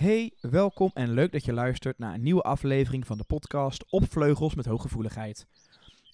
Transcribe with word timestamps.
Hey, 0.00 0.32
welkom 0.40 0.90
en 0.94 1.10
leuk 1.10 1.32
dat 1.32 1.44
je 1.44 1.52
luistert 1.52 1.98
naar 1.98 2.14
een 2.14 2.22
nieuwe 2.22 2.42
aflevering 2.42 3.06
van 3.06 3.18
de 3.18 3.24
podcast 3.24 3.84
Op 3.90 4.10
Vleugels 4.10 4.54
met 4.54 4.66
Hooggevoeligheid. 4.66 5.46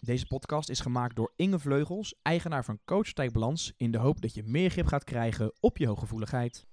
Deze 0.01 0.27
podcast 0.27 0.69
is 0.69 0.81
gemaakt 0.81 1.17
door 1.17 1.33
Inge 1.37 1.59
Vleugels, 1.59 2.15
eigenaar 2.23 2.65
van 2.65 2.79
Coach 2.85 3.13
Balans, 3.33 3.73
in 3.77 3.91
de 3.91 3.99
hoop 3.99 4.21
dat 4.21 4.35
je 4.35 4.43
meer 4.47 4.71
grip 4.71 4.87
gaat 4.87 5.05
krijgen 5.05 5.53
op 5.61 5.77
je 5.77 5.87
hooggevoeligheid. 5.87 6.67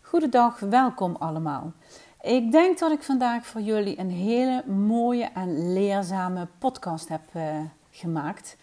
Goedendag, 0.00 0.58
welkom 0.58 1.16
allemaal. 1.16 1.72
Ik 2.20 2.52
denk 2.52 2.78
dat 2.78 2.92
ik 2.92 3.02
vandaag 3.02 3.46
voor 3.46 3.60
jullie 3.60 3.98
een 3.98 4.10
hele 4.10 4.64
mooie 4.66 5.24
en 5.24 5.72
leerzame 5.72 6.48
podcast 6.58 7.08
heb 7.08 7.22
uh, 7.36 7.60
gemaakt. 7.90 8.56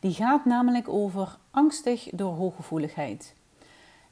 Die 0.00 0.12
gaat 0.12 0.44
namelijk 0.44 0.88
over 0.88 1.36
angstig 1.50 2.08
door 2.12 2.34
hooggevoeligheid. 2.34 3.36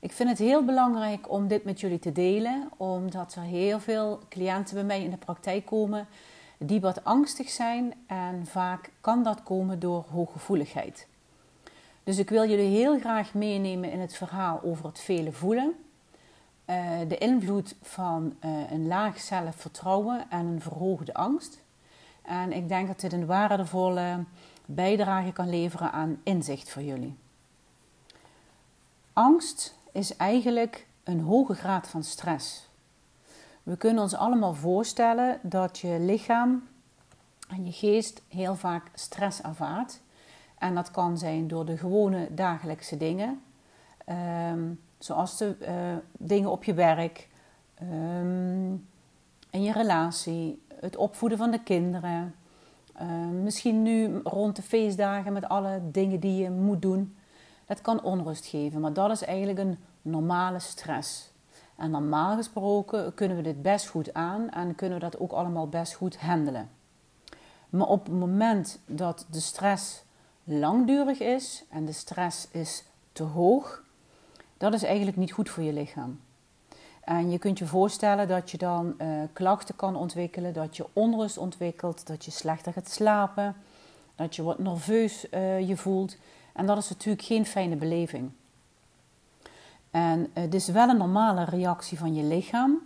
Ik 0.00 0.12
vind 0.12 0.28
het 0.28 0.38
heel 0.38 0.64
belangrijk 0.64 1.30
om 1.30 1.48
dit 1.48 1.64
met 1.64 1.80
jullie 1.80 1.98
te 1.98 2.12
delen, 2.12 2.70
omdat 2.77 3.34
er 3.34 3.42
heel 3.42 3.80
veel 3.80 4.20
cliënten 4.28 4.74
bij 4.74 4.84
mij 4.84 5.02
in 5.02 5.10
de 5.10 5.16
praktijk 5.16 5.66
komen 5.66 6.06
die 6.59 6.80
wat 6.80 7.04
angstig 7.04 7.48
zijn 7.50 7.95
en 8.06 8.46
vaak 8.46 8.90
kan 9.01 9.23
dat 9.23 9.42
komen 9.42 9.78
door 9.78 10.04
hooggevoeligheid. 10.10 11.06
Dus 12.04 12.18
ik 12.18 12.28
wil 12.28 12.48
jullie 12.48 12.77
heel 12.77 12.98
graag 12.98 13.34
meenemen 13.34 13.90
in 13.90 14.01
het 14.01 14.16
verhaal 14.16 14.60
over 14.62 14.84
het 14.84 15.01
vele 15.01 15.32
voelen, 15.32 15.74
uh, 16.66 16.76
de 17.09 17.18
invloed 17.18 17.74
van 17.82 18.37
uh, 18.45 18.70
een 18.70 18.87
laag 18.87 19.20
zelfvertrouwen 19.20 20.26
en 20.30 20.46
een 20.46 20.60
verhoogde 20.60 21.15
angst. 21.15 21.65
En 22.23 22.52
ik 22.52 22.68
denk 22.68 22.87
dat 22.87 23.01
dit 23.01 23.12
een 23.12 23.26
waardevolle 23.26 24.24
bijdrage 24.66 25.32
kan 25.32 25.51
leveren 25.51 25.92
aan 25.92 26.20
inzicht 26.23 26.70
voor 26.70 26.82
jullie. 26.82 27.16
Angst 29.12 29.78
is 29.96 30.16
eigenlijk 30.16 30.86
een 31.05 31.20
hoge 31.20 31.55
graad 31.55 31.88
van 31.88 32.02
stress. 32.02 32.68
We 33.62 33.76
kunnen 33.76 34.02
ons 34.02 34.15
allemaal 34.15 34.54
voorstellen 34.54 35.38
dat 35.43 35.79
je 35.79 35.96
lichaam 36.01 36.68
en 37.48 37.65
je 37.65 37.73
geest 37.73 38.23
heel 38.29 38.54
vaak 38.54 38.90
stress 38.95 39.43
ervaart. 39.43 40.01
En 40.59 40.74
dat 40.74 40.90
kan 40.90 41.18
zijn 41.18 41.48
door 41.48 41.65
de 41.65 41.76
gewone 41.76 42.29
dagelijkse 42.30 42.96
dingen, 42.96 43.43
um, 44.51 44.80
zoals 44.98 45.37
de 45.37 45.56
uh, 45.60 45.68
dingen 46.18 46.51
op 46.51 46.65
je 46.65 46.74
werk, 46.74 47.28
um, 47.82 48.87
in 49.51 49.62
je 49.62 49.73
relatie, 49.73 50.62
het 50.80 50.96
opvoeden 50.96 51.38
van 51.38 51.51
de 51.51 51.62
kinderen. 51.62 52.34
Uh, 53.02 53.28
misschien 53.43 53.82
nu 53.82 54.21
rond 54.24 54.56
de 54.56 54.62
feestdagen 54.62 55.32
met 55.32 55.49
alle 55.49 55.80
dingen 55.90 56.21
die 56.21 56.43
je 56.43 56.51
moet 56.51 56.82
doen. 56.82 57.16
Dat 57.66 57.80
kan 57.80 58.02
onrust 58.02 58.46
geven, 58.46 58.80
maar 58.80 58.92
dat 58.92 59.10
is 59.10 59.22
eigenlijk 59.22 59.59
een 59.59 59.78
normale 60.02 60.59
stress. 60.59 61.30
En 61.76 61.90
normaal 61.90 62.36
gesproken 62.36 63.14
kunnen 63.14 63.36
we 63.36 63.42
dit 63.42 63.62
best 63.62 63.86
goed 63.86 64.14
aan 64.14 64.50
en 64.50 64.75
kunnen 64.75 64.98
we 64.98 65.04
dat 65.04 65.19
ook 65.19 65.32
allemaal 65.32 65.69
best 65.69 65.94
goed 65.94 66.16
handelen. 66.16 66.70
Maar 67.70 67.87
op 67.87 68.04
het 68.04 68.14
moment 68.14 68.78
dat 68.87 69.26
de 69.31 69.41
stress 69.41 70.03
langdurig 70.44 71.20
is 71.20 71.64
en 71.70 71.84
de 71.84 71.92
stress 71.92 72.48
is 72.50 72.84
te 73.12 73.22
hoog, 73.22 73.82
dat 74.56 74.75
is 74.75 74.82
eigenlijk 74.82 75.16
niet 75.16 75.32
goed 75.32 75.50
voor 75.50 75.62
je 75.62 75.72
lichaam. 75.72 76.20
En 77.00 77.31
je 77.31 77.38
kunt 77.38 77.59
je 77.59 77.66
voorstellen 77.66 78.28
dat 78.28 78.50
je 78.50 78.59
dan 78.59 78.94
uh, 78.98 79.22
klachten 79.32 79.76
kan 79.76 79.97
ontwikkelen, 79.97 80.53
dat 80.53 80.76
je 80.76 80.87
onrust 80.92 81.38
ontwikkelt, 81.38 82.06
dat 82.06 82.25
je 82.25 82.31
slechter 82.31 82.72
gaat 82.72 82.88
slapen, 82.88 83.56
dat 84.14 84.37
je 84.37 84.42
wat 84.42 84.59
nerveus 84.59 85.26
uh, 85.31 85.69
je 85.69 85.76
voelt. 85.76 86.16
En 86.56 86.66
dat 86.66 86.78
is 86.78 86.88
natuurlijk 86.88 87.25
geen 87.25 87.47
fijne 87.47 87.76
beleving. 87.76 88.31
En 89.91 90.31
het 90.32 90.54
is 90.54 90.69
wel 90.69 90.88
een 90.88 90.97
normale 90.97 91.44
reactie 91.44 91.99
van 91.99 92.15
je 92.15 92.22
lichaam, 92.22 92.78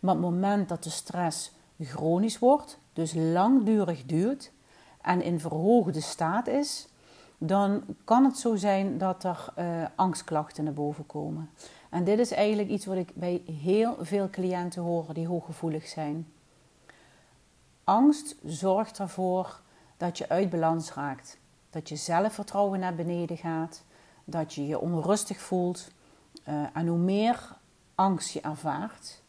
maar 0.00 0.14
op 0.14 0.22
het 0.22 0.30
moment 0.30 0.68
dat 0.68 0.82
de 0.82 0.90
stress 0.90 1.52
chronisch 1.80 2.38
wordt, 2.38 2.78
dus 2.92 3.12
langdurig 3.14 4.04
duurt 4.04 4.50
en 5.00 5.22
in 5.22 5.40
verhoogde 5.40 6.00
staat 6.00 6.46
is, 6.46 6.88
dan 7.38 7.82
kan 8.04 8.24
het 8.24 8.38
zo 8.38 8.56
zijn 8.56 8.98
dat 8.98 9.24
er 9.24 9.46
uh, 9.58 9.84
angstklachten 9.94 10.64
naar 10.64 10.72
boven 10.72 11.06
komen. 11.06 11.50
En 11.90 12.04
dit 12.04 12.18
is 12.18 12.30
eigenlijk 12.30 12.68
iets 12.68 12.86
wat 12.86 12.96
ik 12.96 13.14
bij 13.14 13.42
heel 13.62 13.96
veel 14.00 14.30
cliënten 14.30 14.82
hoor 14.82 15.06
die 15.12 15.26
hooggevoelig 15.26 15.86
zijn. 15.86 16.26
Angst 17.84 18.36
zorgt 18.44 18.98
ervoor 18.98 19.60
dat 19.96 20.18
je 20.18 20.28
uit 20.28 20.50
balans 20.50 20.92
raakt, 20.92 21.38
dat 21.70 21.88
je 21.88 21.96
zelfvertrouwen 21.96 22.80
naar 22.80 22.94
beneden 22.94 23.36
gaat, 23.36 23.82
dat 24.24 24.54
je 24.54 24.66
je 24.66 24.80
onrustig 24.80 25.40
voelt, 25.40 25.88
uh, 26.48 26.66
en 26.72 26.86
hoe 26.86 26.98
meer 26.98 27.56
angst 27.94 28.32
je 28.32 28.40
ervaart, 28.40 29.22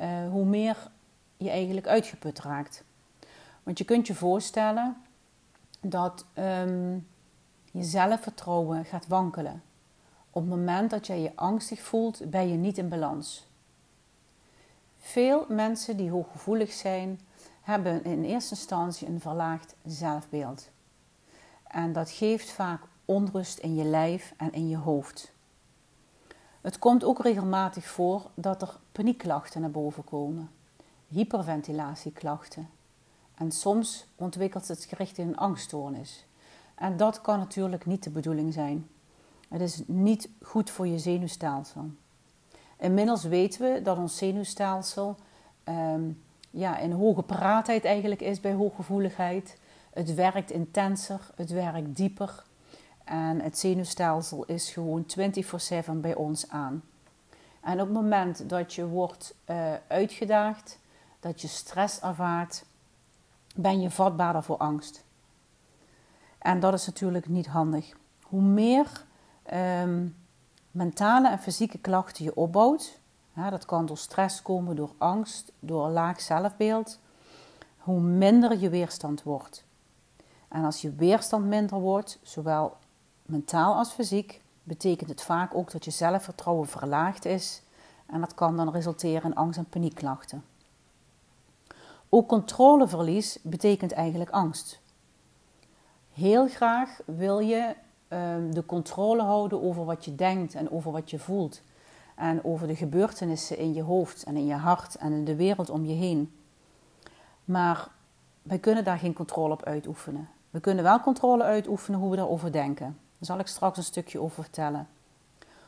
uh, 0.00 0.28
hoe 0.30 0.44
meer 0.44 0.90
je 1.36 1.50
eigenlijk 1.50 1.86
uitgeput 1.86 2.40
raakt. 2.40 2.84
Want 3.62 3.78
je 3.78 3.84
kunt 3.84 4.06
je 4.06 4.14
voorstellen 4.14 4.96
dat 5.80 6.24
um, 6.34 7.08
je 7.70 7.82
zelfvertrouwen 7.82 8.84
gaat 8.84 9.06
wankelen. 9.06 9.62
Op 10.30 10.42
het 10.42 10.50
moment 10.50 10.90
dat 10.90 11.06
jij 11.06 11.20
je 11.20 11.32
angstig 11.34 11.80
voelt, 11.80 12.30
ben 12.30 12.48
je 12.48 12.56
niet 12.56 12.78
in 12.78 12.88
balans. 12.88 13.46
Veel 14.98 15.44
mensen 15.48 15.96
die 15.96 16.10
hooggevoelig 16.10 16.72
zijn, 16.72 17.20
hebben 17.62 18.04
in 18.04 18.24
eerste 18.24 18.54
instantie 18.54 19.08
een 19.08 19.20
verlaagd 19.20 19.74
zelfbeeld. 19.84 20.70
En 21.72 21.92
dat 21.92 22.10
geeft 22.10 22.50
vaak 22.50 22.82
onrust 23.04 23.58
in 23.58 23.74
je 23.74 23.84
lijf 23.84 24.34
en 24.36 24.52
in 24.52 24.68
je 24.68 24.76
hoofd. 24.76 25.32
Het 26.60 26.78
komt 26.78 27.04
ook 27.04 27.22
regelmatig 27.22 27.86
voor 27.86 28.30
dat 28.34 28.62
er 28.62 28.78
paniekklachten 28.92 29.60
naar 29.60 29.70
boven 29.70 30.04
komen, 30.04 30.50
hyperventilatieklachten. 31.08 32.68
En 33.34 33.52
soms 33.52 34.06
ontwikkelt 34.16 34.68
het 34.68 34.84
gericht 34.84 35.18
in 35.18 35.28
een 35.28 35.36
angststoornis. 35.36 36.26
En 36.74 36.96
dat 36.96 37.20
kan 37.20 37.38
natuurlijk 37.38 37.86
niet 37.86 38.02
de 38.02 38.10
bedoeling 38.10 38.52
zijn. 38.52 38.88
Het 39.48 39.60
is 39.60 39.82
niet 39.86 40.28
goed 40.42 40.70
voor 40.70 40.86
je 40.86 40.98
zenuwstelsel. 40.98 41.90
Inmiddels 42.78 43.24
weten 43.24 43.60
we 43.60 43.82
dat 43.82 43.98
ons 43.98 44.16
zenuwstelsel 44.16 45.16
um, 45.64 46.22
ja, 46.50 46.78
in 46.78 46.92
hoge 46.92 47.22
paraatheid 47.22 47.84
eigenlijk 47.84 48.20
is 48.20 48.40
bij 48.40 48.52
hooggevoeligheid. 48.52 49.60
Het 49.92 50.14
werkt 50.14 50.50
intenser, 50.50 51.20
het 51.34 51.50
werkt 51.50 51.96
dieper. 51.96 52.44
En 53.04 53.40
het 53.40 53.58
zenuwstelsel 53.58 54.44
is 54.44 54.70
gewoon 54.70 55.06
24/7 55.84 55.92
bij 56.00 56.14
ons 56.14 56.48
aan. 56.48 56.82
En 57.60 57.72
op 57.72 57.86
het 57.86 57.92
moment 57.92 58.48
dat 58.48 58.74
je 58.74 58.86
wordt 58.86 59.34
uh, 59.50 59.72
uitgedaagd, 59.88 60.78
dat 61.20 61.40
je 61.40 61.48
stress 61.48 62.00
ervaart, 62.00 62.64
ben 63.54 63.80
je 63.80 63.90
vatbaarder 63.90 64.42
voor 64.42 64.56
angst. 64.56 65.04
En 66.38 66.60
dat 66.60 66.74
is 66.74 66.86
natuurlijk 66.86 67.28
niet 67.28 67.46
handig. 67.46 67.96
Hoe 68.22 68.42
meer 68.42 69.04
um, 69.52 70.16
mentale 70.70 71.28
en 71.28 71.38
fysieke 71.38 71.78
klachten 71.78 72.24
je 72.24 72.36
opbouwt, 72.36 72.98
dat 73.50 73.64
kan 73.64 73.86
door 73.86 73.98
stress 73.98 74.42
komen, 74.42 74.76
door 74.76 74.92
angst, 74.98 75.52
door 75.58 75.88
laag 75.88 76.20
zelfbeeld, 76.20 76.98
hoe 77.76 78.00
minder 78.00 78.58
je 78.58 78.68
weerstand 78.68 79.22
wordt. 79.22 79.64
En 80.52 80.64
als 80.64 80.80
je 80.80 80.94
weerstand 80.94 81.44
minder 81.44 81.80
wordt, 81.80 82.18
zowel 82.22 82.76
mentaal 83.22 83.74
als 83.74 83.90
fysiek, 83.90 84.42
betekent 84.62 85.10
het 85.10 85.22
vaak 85.22 85.54
ook 85.54 85.70
dat 85.70 85.84
je 85.84 85.90
zelfvertrouwen 85.90 86.68
verlaagd 86.68 87.24
is 87.24 87.62
en 88.06 88.20
dat 88.20 88.34
kan 88.34 88.56
dan 88.56 88.70
resulteren 88.70 89.30
in 89.30 89.36
angst- 89.36 89.58
en 89.58 89.68
paniekklachten. 89.68 90.44
Ook 92.08 92.28
controleverlies 92.28 93.38
betekent 93.42 93.92
eigenlijk 93.92 94.30
angst. 94.30 94.80
Heel 96.12 96.48
graag 96.48 97.00
wil 97.04 97.38
je 97.38 97.74
uh, 98.08 98.34
de 98.50 98.66
controle 98.66 99.22
houden 99.22 99.62
over 99.62 99.84
wat 99.84 100.04
je 100.04 100.14
denkt 100.14 100.54
en 100.54 100.70
over 100.70 100.92
wat 100.92 101.10
je 101.10 101.18
voelt. 101.18 101.62
En 102.16 102.44
over 102.44 102.66
de 102.66 102.76
gebeurtenissen 102.76 103.58
in 103.58 103.74
je 103.74 103.82
hoofd 103.82 104.22
en 104.22 104.36
in 104.36 104.46
je 104.46 104.54
hart 104.54 104.94
en 104.94 105.12
in 105.12 105.24
de 105.24 105.36
wereld 105.36 105.70
om 105.70 105.84
je 105.84 105.94
heen. 105.94 106.36
Maar 107.44 107.88
wij 108.42 108.58
kunnen 108.58 108.84
daar 108.84 108.98
geen 108.98 109.12
controle 109.12 109.52
op 109.52 109.64
uitoefenen. 109.64 110.28
We 110.52 110.60
kunnen 110.60 110.84
wel 110.84 111.00
controle 111.00 111.42
uitoefenen 111.42 112.00
hoe 112.00 112.10
we 112.10 112.16
daarover 112.16 112.52
denken. 112.52 112.86
Daar 112.86 112.96
zal 113.18 113.38
ik 113.38 113.46
straks 113.46 113.76
een 113.76 113.84
stukje 113.84 114.20
over 114.20 114.42
vertellen. 114.42 114.88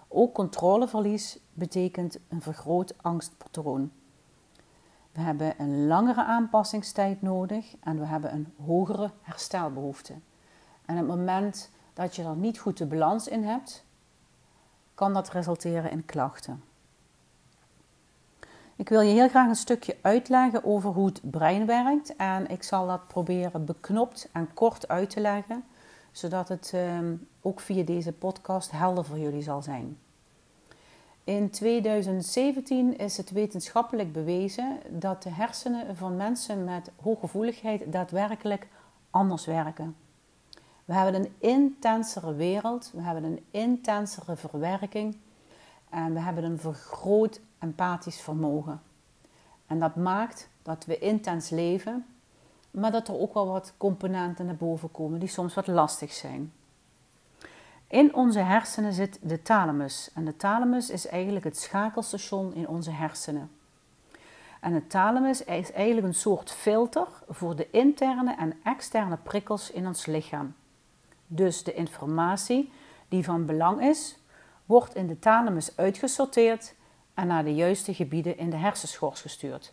Ook 0.08 0.34
controleverlies 0.34 1.38
betekent 1.52 2.18
een 2.28 2.42
vergroot 2.42 2.94
angstpatroon. 3.00 3.92
We 5.12 5.20
hebben 5.20 5.54
een 5.58 5.86
langere 5.86 6.24
aanpassingstijd 6.24 7.22
nodig 7.22 7.74
en 7.80 7.98
we 7.98 8.04
hebben 8.04 8.32
een 8.32 8.54
hogere 8.64 9.10
herstelbehoefte. 9.20 10.12
En 10.84 10.94
op 10.94 11.00
het 11.00 11.16
moment 11.16 11.70
dat 11.94 12.16
je 12.16 12.22
er 12.22 12.36
niet 12.36 12.58
goed 12.58 12.78
de 12.78 12.86
balans 12.86 13.28
in 13.28 13.44
hebt, 13.44 13.84
kan 14.94 15.12
dat 15.12 15.30
resulteren 15.30 15.90
in 15.90 16.04
klachten. 16.04 16.62
Ik 18.76 18.88
wil 18.88 19.00
je 19.00 19.12
heel 19.12 19.28
graag 19.28 19.48
een 19.48 19.54
stukje 19.54 19.96
uitleggen 20.00 20.64
over 20.64 20.90
hoe 20.90 21.06
het 21.06 21.30
brein 21.30 21.66
werkt 21.66 22.16
en 22.16 22.48
ik 22.48 22.62
zal 22.62 22.86
dat 22.86 23.08
proberen 23.08 23.64
beknopt 23.64 24.28
en 24.32 24.54
kort 24.54 24.88
uit 24.88 25.10
te 25.10 25.20
leggen, 25.20 25.64
zodat 26.12 26.48
het 26.48 26.72
um, 26.74 27.28
ook 27.40 27.60
via 27.60 27.82
deze 27.82 28.12
podcast 28.12 28.70
helder 28.70 29.04
voor 29.04 29.18
jullie 29.18 29.42
zal 29.42 29.62
zijn. 29.62 29.98
In 31.24 31.50
2017 31.50 32.98
is 32.98 33.16
het 33.16 33.30
wetenschappelijk 33.30 34.12
bewezen 34.12 34.78
dat 34.88 35.22
de 35.22 35.30
hersenen 35.30 35.96
van 35.96 36.16
mensen 36.16 36.64
met 36.64 36.90
hooggevoeligheid 37.02 37.92
daadwerkelijk 37.92 38.66
anders 39.10 39.44
werken. 39.46 39.96
We 40.84 40.94
hebben 40.94 41.14
een 41.14 41.34
intensere 41.38 42.34
wereld, 42.34 42.90
we 42.94 43.02
hebben 43.02 43.24
een 43.24 43.44
intensere 43.50 44.36
verwerking 44.36 45.16
en 45.94 46.14
we 46.14 46.20
hebben 46.20 46.44
een 46.44 46.58
vergroot 46.58 47.40
empathisch 47.58 48.20
vermogen. 48.20 48.80
En 49.66 49.78
dat 49.78 49.96
maakt 49.96 50.48
dat 50.62 50.84
we 50.84 50.98
intens 50.98 51.50
leven, 51.50 52.06
maar 52.70 52.90
dat 52.90 53.08
er 53.08 53.18
ook 53.18 53.34
wel 53.34 53.46
wat 53.46 53.72
componenten 53.76 54.46
naar 54.46 54.56
boven 54.56 54.90
komen 54.90 55.18
die 55.18 55.28
soms 55.28 55.54
wat 55.54 55.66
lastig 55.66 56.12
zijn. 56.12 56.52
In 57.86 58.14
onze 58.14 58.38
hersenen 58.38 58.92
zit 58.92 59.18
de 59.22 59.42
thalamus. 59.42 60.10
En 60.14 60.24
de 60.24 60.36
thalamus 60.36 60.90
is 60.90 61.06
eigenlijk 61.06 61.44
het 61.44 61.58
schakelstation 61.58 62.54
in 62.54 62.68
onze 62.68 62.90
hersenen. 62.90 63.50
En 64.60 64.72
de 64.72 64.86
thalamus 64.86 65.44
is 65.44 65.72
eigenlijk 65.72 66.06
een 66.06 66.14
soort 66.14 66.50
filter 66.50 67.06
voor 67.28 67.56
de 67.56 67.70
interne 67.70 68.34
en 68.34 68.52
externe 68.64 69.16
prikkels 69.22 69.70
in 69.70 69.86
ons 69.86 70.06
lichaam. 70.06 70.54
Dus 71.26 71.64
de 71.64 71.74
informatie 71.74 72.72
die 73.08 73.24
van 73.24 73.46
belang 73.46 73.82
is, 73.82 74.16
wordt 74.66 74.94
in 74.94 75.06
de 75.06 75.18
thalamus 75.18 75.76
uitgesorteerd 75.76 76.74
en 77.14 77.26
naar 77.26 77.44
de 77.44 77.54
juiste 77.54 77.94
gebieden 77.94 78.38
in 78.38 78.50
de 78.50 78.56
hersenschors 78.56 79.20
gestuurd. 79.20 79.72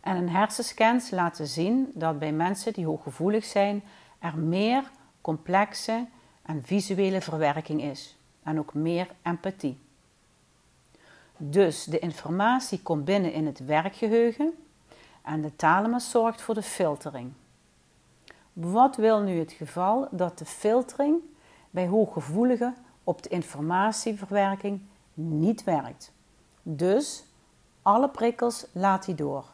En 0.00 0.16
een 0.16 0.28
hersenscans 0.28 1.10
laten 1.10 1.46
zien 1.46 1.90
dat 1.94 2.18
bij 2.18 2.32
mensen 2.32 2.72
die 2.72 2.86
hooggevoelig 2.86 3.44
zijn 3.44 3.82
er 4.18 4.38
meer 4.38 4.90
complexe 5.20 6.06
en 6.42 6.62
visuele 6.64 7.20
verwerking 7.20 7.82
is 7.82 8.16
en 8.42 8.58
ook 8.58 8.74
meer 8.74 9.10
empathie. 9.22 9.78
Dus 11.36 11.84
de 11.84 11.98
informatie 11.98 12.82
komt 12.82 13.04
binnen 13.04 13.32
in 13.32 13.46
het 13.46 13.64
werkgeheugen 13.64 14.52
en 15.22 15.42
de 15.42 15.56
thalamus 15.56 16.10
zorgt 16.10 16.42
voor 16.42 16.54
de 16.54 16.62
filtering. 16.62 17.32
Wat 18.52 18.96
wil 18.96 19.20
nu 19.20 19.38
het 19.38 19.52
geval 19.52 20.08
dat 20.10 20.38
de 20.38 20.44
filtering 20.44 21.16
bij 21.70 21.86
hooggevoeligen 21.86 22.76
op 23.04 23.22
de 23.22 23.28
informatieverwerking 23.28 24.80
niet 25.14 25.64
werkt? 25.64 26.12
Dus 26.62 27.24
alle 27.82 28.08
prikkels 28.08 28.66
laat 28.72 29.06
hij 29.06 29.14
door. 29.14 29.44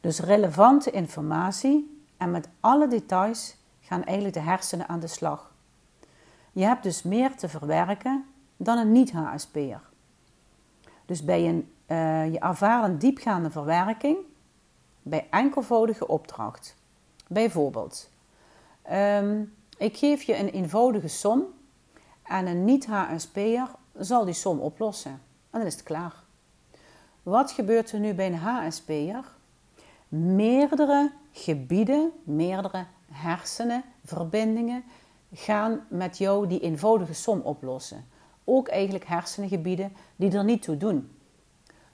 Dus 0.00 0.20
relevante 0.20 0.90
informatie 0.90 2.02
en 2.16 2.30
met 2.30 2.48
alle 2.60 2.88
details 2.88 3.56
gaan 3.80 4.04
eigenlijk 4.04 4.34
de 4.34 4.42
hersenen 4.42 4.88
aan 4.88 5.00
de 5.00 5.06
slag. 5.06 5.52
Je 6.52 6.64
hebt 6.64 6.82
dus 6.82 7.02
meer 7.02 7.36
te 7.36 7.48
verwerken 7.48 8.24
dan 8.56 8.78
een 8.78 8.92
niet-HSP'er. 8.92 9.80
Dus 11.06 11.24
bij 11.24 11.48
een, 11.48 11.72
uh, 11.86 12.32
je 12.32 12.38
ervaart 12.38 12.84
een 12.84 12.98
diepgaande 12.98 13.50
verwerking 13.50 14.16
bij 15.02 15.26
enkelvoudige 15.30 16.06
opdracht. 16.06 16.76
Bijvoorbeeld, 17.26 18.10
um, 18.92 19.54
ik 19.78 19.96
geef 19.96 20.22
je 20.22 20.36
een 20.36 20.48
eenvoudige 20.48 21.08
som 21.08 21.42
en 22.24 22.46
een 22.46 22.64
niet-HSP'er 22.64 23.68
zal 23.98 24.24
die 24.24 24.34
som 24.34 24.60
oplossen. 24.60 25.10
En 25.50 25.58
dan 25.58 25.66
is 25.66 25.74
het 25.74 25.82
klaar. 25.82 26.22
Wat 27.22 27.50
gebeurt 27.50 27.92
er 27.92 27.98
nu 27.98 28.14
bij 28.14 28.26
een 28.26 28.38
HSP'er? 28.38 29.24
Meerdere 30.08 31.10
gebieden, 31.32 32.12
meerdere 32.24 32.86
hersenen, 33.10 33.84
verbindingen 34.04 34.84
gaan 35.32 35.86
met 35.88 36.18
jou 36.18 36.46
die 36.46 36.60
eenvoudige 36.60 37.14
som 37.14 37.40
oplossen. 37.40 38.06
Ook 38.44 38.68
eigenlijk 38.68 39.06
hersengebieden 39.06 39.92
die 40.16 40.32
er 40.32 40.44
niet 40.44 40.62
toe 40.62 40.76
doen. 40.76 41.10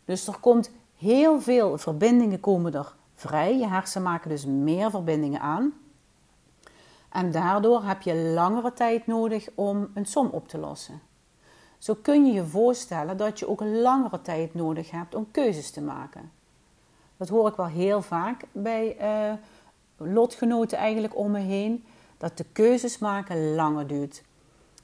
Dus 0.05 0.27
er 0.27 0.39
komt 0.39 0.71
heel 0.97 1.41
veel 1.41 1.79
verbindingen 1.79 2.41
komen 2.41 2.75
er 2.75 2.95
vrij. 3.15 3.59
Je 3.59 3.67
hersenen 3.67 4.09
maken 4.09 4.31
dus 4.31 4.45
meer 4.45 4.91
verbindingen 4.91 5.41
aan. 5.41 5.73
En 7.11 7.31
daardoor 7.31 7.85
heb 7.85 8.03
je 8.03 8.15
langere 8.15 8.73
tijd 8.73 9.07
nodig 9.07 9.49
om 9.55 9.91
een 9.95 10.07
som 10.07 10.27
op 10.27 10.49
te 10.49 10.59
lossen. 10.59 11.01
Zo 11.79 11.95
kun 12.03 12.27
je 12.27 12.33
je 12.33 12.45
voorstellen 12.45 13.17
dat 13.17 13.39
je 13.39 13.49
ook 13.49 13.61
langere 13.61 14.23
tijd 14.23 14.55
nodig 14.55 14.91
hebt 14.91 15.15
om 15.15 15.31
keuzes 15.31 15.71
te 15.71 15.81
maken. 15.81 16.31
Dat 17.17 17.29
hoor 17.29 17.49
ik 17.49 17.55
wel 17.55 17.67
heel 17.67 18.03
vaak 18.03 18.43
bij 18.53 18.97
uh, 19.01 19.33
lotgenoten 19.97 20.79
eigenlijk 20.79 21.17
om 21.17 21.31
me 21.31 21.39
heen. 21.39 21.85
Dat 22.19 22.37
de 22.37 22.45
keuzes 22.53 22.99
maken 22.99 23.55
langer 23.55 23.87
duurt. 23.87 24.23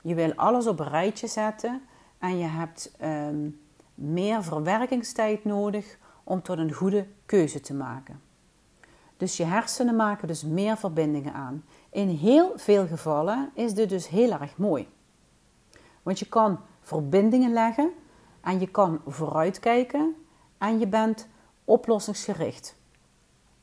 Je 0.03 0.15
wil 0.15 0.35
alles 0.35 0.67
op 0.67 0.81
een 0.81 0.89
rijtje 0.89 1.27
zetten 1.27 1.83
en 2.19 2.39
je 2.39 2.47
hebt 2.47 2.91
ehm, 2.99 3.49
meer 3.95 4.45
verwerkingstijd 4.45 5.45
nodig 5.45 5.99
om 6.25 6.43
tot 6.43 6.59
een 6.59 6.73
goede 6.73 7.07
keuze 7.27 7.61
te 7.61 7.75
maken. 7.75 8.21
Dus 9.17 9.37
je 9.37 9.45
hersenen 9.45 9.97
maken 9.97 10.29
dus 10.29 10.45
meer 10.45 10.77
verbindingen 10.77 11.33
aan. 11.33 11.65
In 11.91 12.09
heel 12.09 12.53
veel 12.57 12.87
gevallen 12.87 13.51
is 13.55 13.75
dit 13.75 13.89
dus 13.89 14.09
heel 14.09 14.31
erg 14.31 14.57
mooi. 14.57 14.89
Want 16.03 16.19
je 16.19 16.27
kan 16.29 16.61
verbindingen 16.81 17.53
leggen 17.53 17.91
en 18.41 18.61
je 18.61 18.67
kan 18.67 19.01
vooruitkijken 19.07 20.15
en 20.59 20.79
je 20.79 20.87
bent 20.87 21.29
oplossingsgericht. 21.65 22.77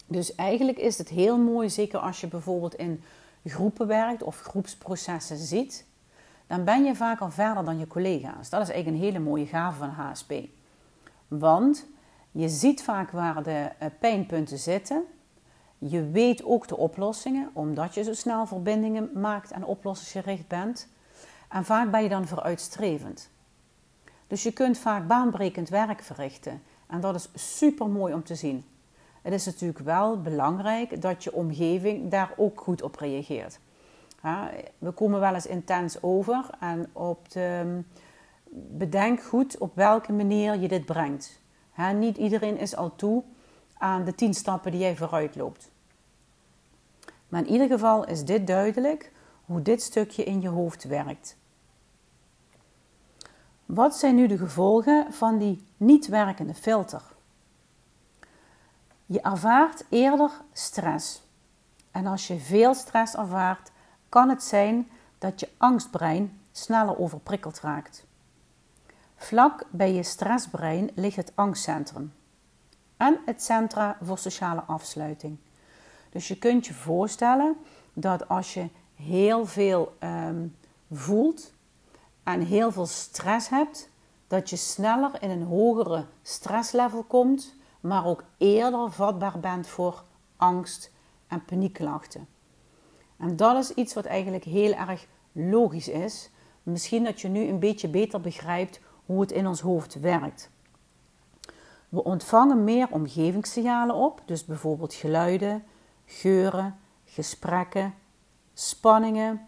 Dus 0.07 0.35
eigenlijk 0.35 0.77
is 0.77 0.97
het 0.97 1.09
heel 1.09 1.37
mooi, 1.37 1.69
zeker 1.69 1.99
als 1.99 2.21
je 2.21 2.27
bijvoorbeeld 2.27 2.75
in 2.75 3.03
groepen 3.45 3.87
werkt 3.87 4.23
of 4.23 4.41
groepsprocessen 4.41 5.37
ziet, 5.37 5.85
dan 6.47 6.63
ben 6.63 6.83
je 6.83 6.95
vaak 6.95 7.19
al 7.19 7.31
verder 7.31 7.65
dan 7.65 7.79
je 7.79 7.87
collega's. 7.87 8.49
Dat 8.49 8.61
is 8.61 8.69
eigenlijk 8.69 8.87
een 8.87 9.03
hele 9.03 9.19
mooie 9.19 9.45
gave 9.45 9.77
van 9.77 9.89
HSP. 9.89 10.33
Want 11.27 11.85
je 12.31 12.49
ziet 12.49 12.83
vaak 12.83 13.11
waar 13.11 13.43
de 13.43 13.69
eh, 13.79 13.87
pijnpunten 13.99 14.57
zitten. 14.57 15.03
Je 15.87 16.09
weet 16.09 16.43
ook 16.43 16.67
de 16.67 16.77
oplossingen, 16.77 17.49
omdat 17.53 17.93
je 17.93 18.03
zo 18.03 18.13
snel 18.13 18.45
verbindingen 18.45 19.09
maakt 19.13 19.51
en 19.51 19.65
oplossingsgericht 19.65 20.47
bent. 20.47 20.87
En 21.49 21.65
vaak 21.65 21.91
ben 21.91 22.03
je 22.03 22.09
dan 22.09 22.27
vooruitstrevend. 22.27 23.29
Dus 24.27 24.43
je 24.43 24.51
kunt 24.51 24.77
vaak 24.77 25.07
baanbrekend 25.07 25.69
werk 25.69 26.01
verrichten. 26.01 26.61
En 26.87 27.01
dat 27.01 27.15
is 27.15 27.29
super 27.57 27.87
mooi 27.87 28.13
om 28.13 28.23
te 28.23 28.35
zien. 28.35 28.65
Het 29.21 29.33
is 29.33 29.45
natuurlijk 29.45 29.79
wel 29.79 30.21
belangrijk 30.21 31.01
dat 31.01 31.23
je 31.23 31.33
omgeving 31.33 32.11
daar 32.11 32.33
ook 32.37 32.61
goed 32.61 32.81
op 32.81 32.95
reageert. 32.95 33.59
we 34.77 34.91
komen 34.91 35.19
wel 35.19 35.33
eens 35.33 35.45
intens 35.45 36.01
over 36.01 36.49
en 36.59 36.89
op 36.93 37.31
de, 37.31 37.79
bedenk 38.71 39.23
goed 39.23 39.57
op 39.57 39.75
welke 39.75 40.11
manier 40.11 40.59
je 40.59 40.67
dit 40.67 40.85
brengt. 40.85 41.39
niet 41.95 42.17
iedereen 42.17 42.57
is 42.57 42.75
al 42.75 42.95
toe 42.95 43.23
aan 43.77 44.03
de 44.03 44.15
tien 44.15 44.33
stappen 44.33 44.71
die 44.71 44.79
jij 44.79 44.95
vooruit 44.95 45.35
loopt. 45.35 45.71
Maar 47.33 47.41
in 47.41 47.51
ieder 47.51 47.67
geval 47.67 48.07
is 48.07 48.25
dit 48.25 48.47
duidelijk 48.47 49.11
hoe 49.45 49.61
dit 49.61 49.81
stukje 49.81 50.23
in 50.23 50.41
je 50.41 50.47
hoofd 50.47 50.83
werkt. 50.83 51.37
Wat 53.65 53.95
zijn 53.95 54.15
nu 54.15 54.27
de 54.27 54.37
gevolgen 54.37 55.13
van 55.13 55.37
die 55.37 55.63
niet 55.77 56.07
werkende 56.07 56.53
filter? 56.53 57.01
Je 59.05 59.21
ervaart 59.21 59.85
eerder 59.89 60.31
stress. 60.51 61.21
En 61.91 62.05
als 62.05 62.27
je 62.27 62.39
veel 62.39 62.73
stress 62.73 63.15
ervaart, 63.15 63.71
kan 64.09 64.29
het 64.29 64.43
zijn 64.43 64.89
dat 65.17 65.39
je 65.39 65.49
angstbrein 65.57 66.41
sneller 66.51 66.97
overprikkeld 66.97 67.59
raakt. 67.59 68.05
Vlak 69.15 69.65
bij 69.69 69.93
je 69.93 70.03
stressbrein 70.03 70.91
ligt 70.95 71.15
het 71.15 71.31
angstcentrum 71.35 72.13
en 72.97 73.19
het 73.25 73.43
centra 73.43 73.97
voor 74.01 74.17
sociale 74.17 74.61
afsluiting. 74.61 75.37
Dus 76.13 76.27
je 76.27 76.37
kunt 76.37 76.65
je 76.65 76.73
voorstellen 76.73 77.55
dat 77.93 78.29
als 78.29 78.53
je 78.53 78.67
heel 78.95 79.45
veel 79.45 79.93
um, 79.99 80.55
voelt 80.91 81.53
en 82.23 82.41
heel 82.41 82.71
veel 82.71 82.85
stress 82.85 83.49
hebt, 83.49 83.89
dat 84.27 84.49
je 84.49 84.55
sneller 84.55 85.11
in 85.19 85.29
een 85.29 85.43
hogere 85.43 86.05
stresslevel 86.21 87.03
komt, 87.03 87.55
maar 87.79 88.05
ook 88.05 88.23
eerder 88.37 88.91
vatbaar 88.91 89.39
bent 89.39 89.67
voor 89.67 90.03
angst 90.37 90.91
en 91.27 91.45
paniekklachten. 91.45 92.27
En 93.17 93.35
dat 93.35 93.57
is 93.57 93.71
iets 93.71 93.93
wat 93.93 94.05
eigenlijk 94.05 94.43
heel 94.43 94.73
erg 94.73 95.07
logisch 95.31 95.87
is. 95.87 96.29
Misschien 96.63 97.03
dat 97.03 97.21
je 97.21 97.27
nu 97.27 97.47
een 97.47 97.59
beetje 97.59 97.87
beter 97.87 98.21
begrijpt 98.21 98.79
hoe 99.05 99.21
het 99.21 99.31
in 99.31 99.47
ons 99.47 99.61
hoofd 99.61 99.99
werkt. 99.99 100.49
We 101.89 102.03
ontvangen 102.03 102.63
meer 102.63 102.87
omgevingssignalen 102.89 103.95
op, 103.95 104.21
dus 104.25 104.45
bijvoorbeeld 104.45 104.93
geluiden, 104.93 105.63
geuren, 106.05 106.75
gesprekken, 107.05 107.93
spanningen, 108.53 109.41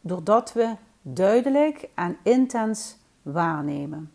doordat 0.00 0.52
we 0.52 0.76
duidelijk 1.02 1.88
en 1.94 2.16
intens 2.22 2.96
waarnemen. 3.22 4.12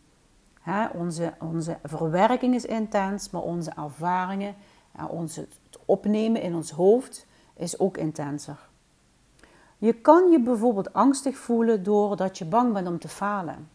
onze, 0.93 1.33
onze 1.39 1.77
verwerking 1.83 2.55
is 2.55 2.65
intens, 2.65 3.29
maar 3.29 3.41
onze 3.41 3.71
ervaringen, 3.71 4.55
onze, 5.09 5.39
het 5.39 5.79
opnemen 5.85 6.41
in 6.41 6.55
ons 6.55 6.71
hoofd 6.71 7.25
is 7.55 7.79
ook 7.79 7.97
intenser. 7.97 8.67
Je 9.77 9.93
kan 9.93 10.31
je 10.31 10.39
bijvoorbeeld 10.39 10.93
angstig 10.93 11.37
voelen 11.37 11.83
doordat 11.83 12.37
je 12.37 12.45
bang 12.45 12.73
bent 12.73 12.87
om 12.87 12.99
te 12.99 13.07
falen. 13.07 13.69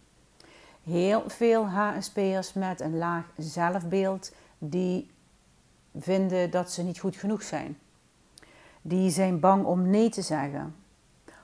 heel 0.82 1.22
veel 1.26 1.66
HSP'ers 1.66 2.52
met 2.52 2.80
een 2.80 2.98
laag 2.98 3.24
zelfbeeld 3.36 4.32
die 4.58 5.10
vinden 5.98 6.50
dat 6.50 6.72
ze 6.72 6.82
niet 6.82 6.98
goed 6.98 7.16
genoeg 7.16 7.42
zijn. 7.42 7.78
Die 8.82 9.10
zijn 9.10 9.40
bang 9.40 9.64
om 9.64 9.90
nee 9.90 10.08
te 10.08 10.22
zeggen. 10.22 10.74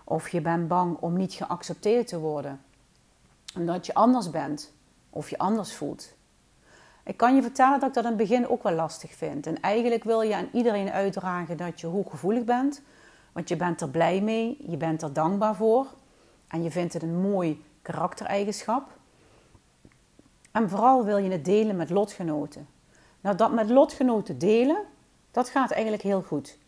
Of 0.04 0.28
je 0.28 0.40
bent 0.40 0.68
bang 0.68 0.96
om 1.00 1.16
niet 1.16 1.32
geaccepteerd 1.32 2.06
te 2.06 2.18
worden. 2.18 2.60
Omdat 3.56 3.86
je 3.86 3.94
anders 3.94 4.30
bent 4.30 4.72
of 5.10 5.30
je 5.30 5.38
anders 5.38 5.74
voelt. 5.74 6.12
Ik 7.04 7.16
kan 7.16 7.34
je 7.34 7.42
vertellen 7.42 7.80
dat 7.80 7.88
ik 7.88 7.94
dat 7.94 8.04
in 8.04 8.10
het 8.10 8.18
begin 8.18 8.48
ook 8.48 8.62
wel 8.62 8.72
lastig 8.72 9.14
vind. 9.14 9.46
En 9.46 9.60
eigenlijk 9.60 10.04
wil 10.04 10.20
je 10.20 10.36
aan 10.36 10.48
iedereen 10.52 10.90
uitdragen 10.90 11.56
dat 11.56 11.80
je 11.80 11.86
hooggevoelig 11.86 12.44
bent. 12.44 12.82
Want 13.32 13.48
je 13.48 13.56
bent 13.56 13.80
er 13.80 13.88
blij 13.88 14.20
mee, 14.20 14.64
je 14.68 14.76
bent 14.76 15.02
er 15.02 15.12
dankbaar 15.12 15.54
voor. 15.54 15.86
En 16.48 16.62
je 16.62 16.70
vindt 16.70 16.92
het 16.92 17.02
een 17.02 17.20
mooi 17.20 17.64
karaktereigenschap. 17.82 18.98
En 20.50 20.68
vooral 20.68 21.04
wil 21.04 21.16
je 21.16 21.30
het 21.30 21.44
delen 21.44 21.76
met 21.76 21.90
lotgenoten. 21.90 22.66
Nou, 23.20 23.36
dat 23.36 23.52
met 23.52 23.70
lotgenoten 23.70 24.38
delen, 24.38 24.84
dat 25.30 25.48
gaat 25.48 25.70
eigenlijk 25.70 26.02
heel 26.02 26.22
goed. 26.22 26.58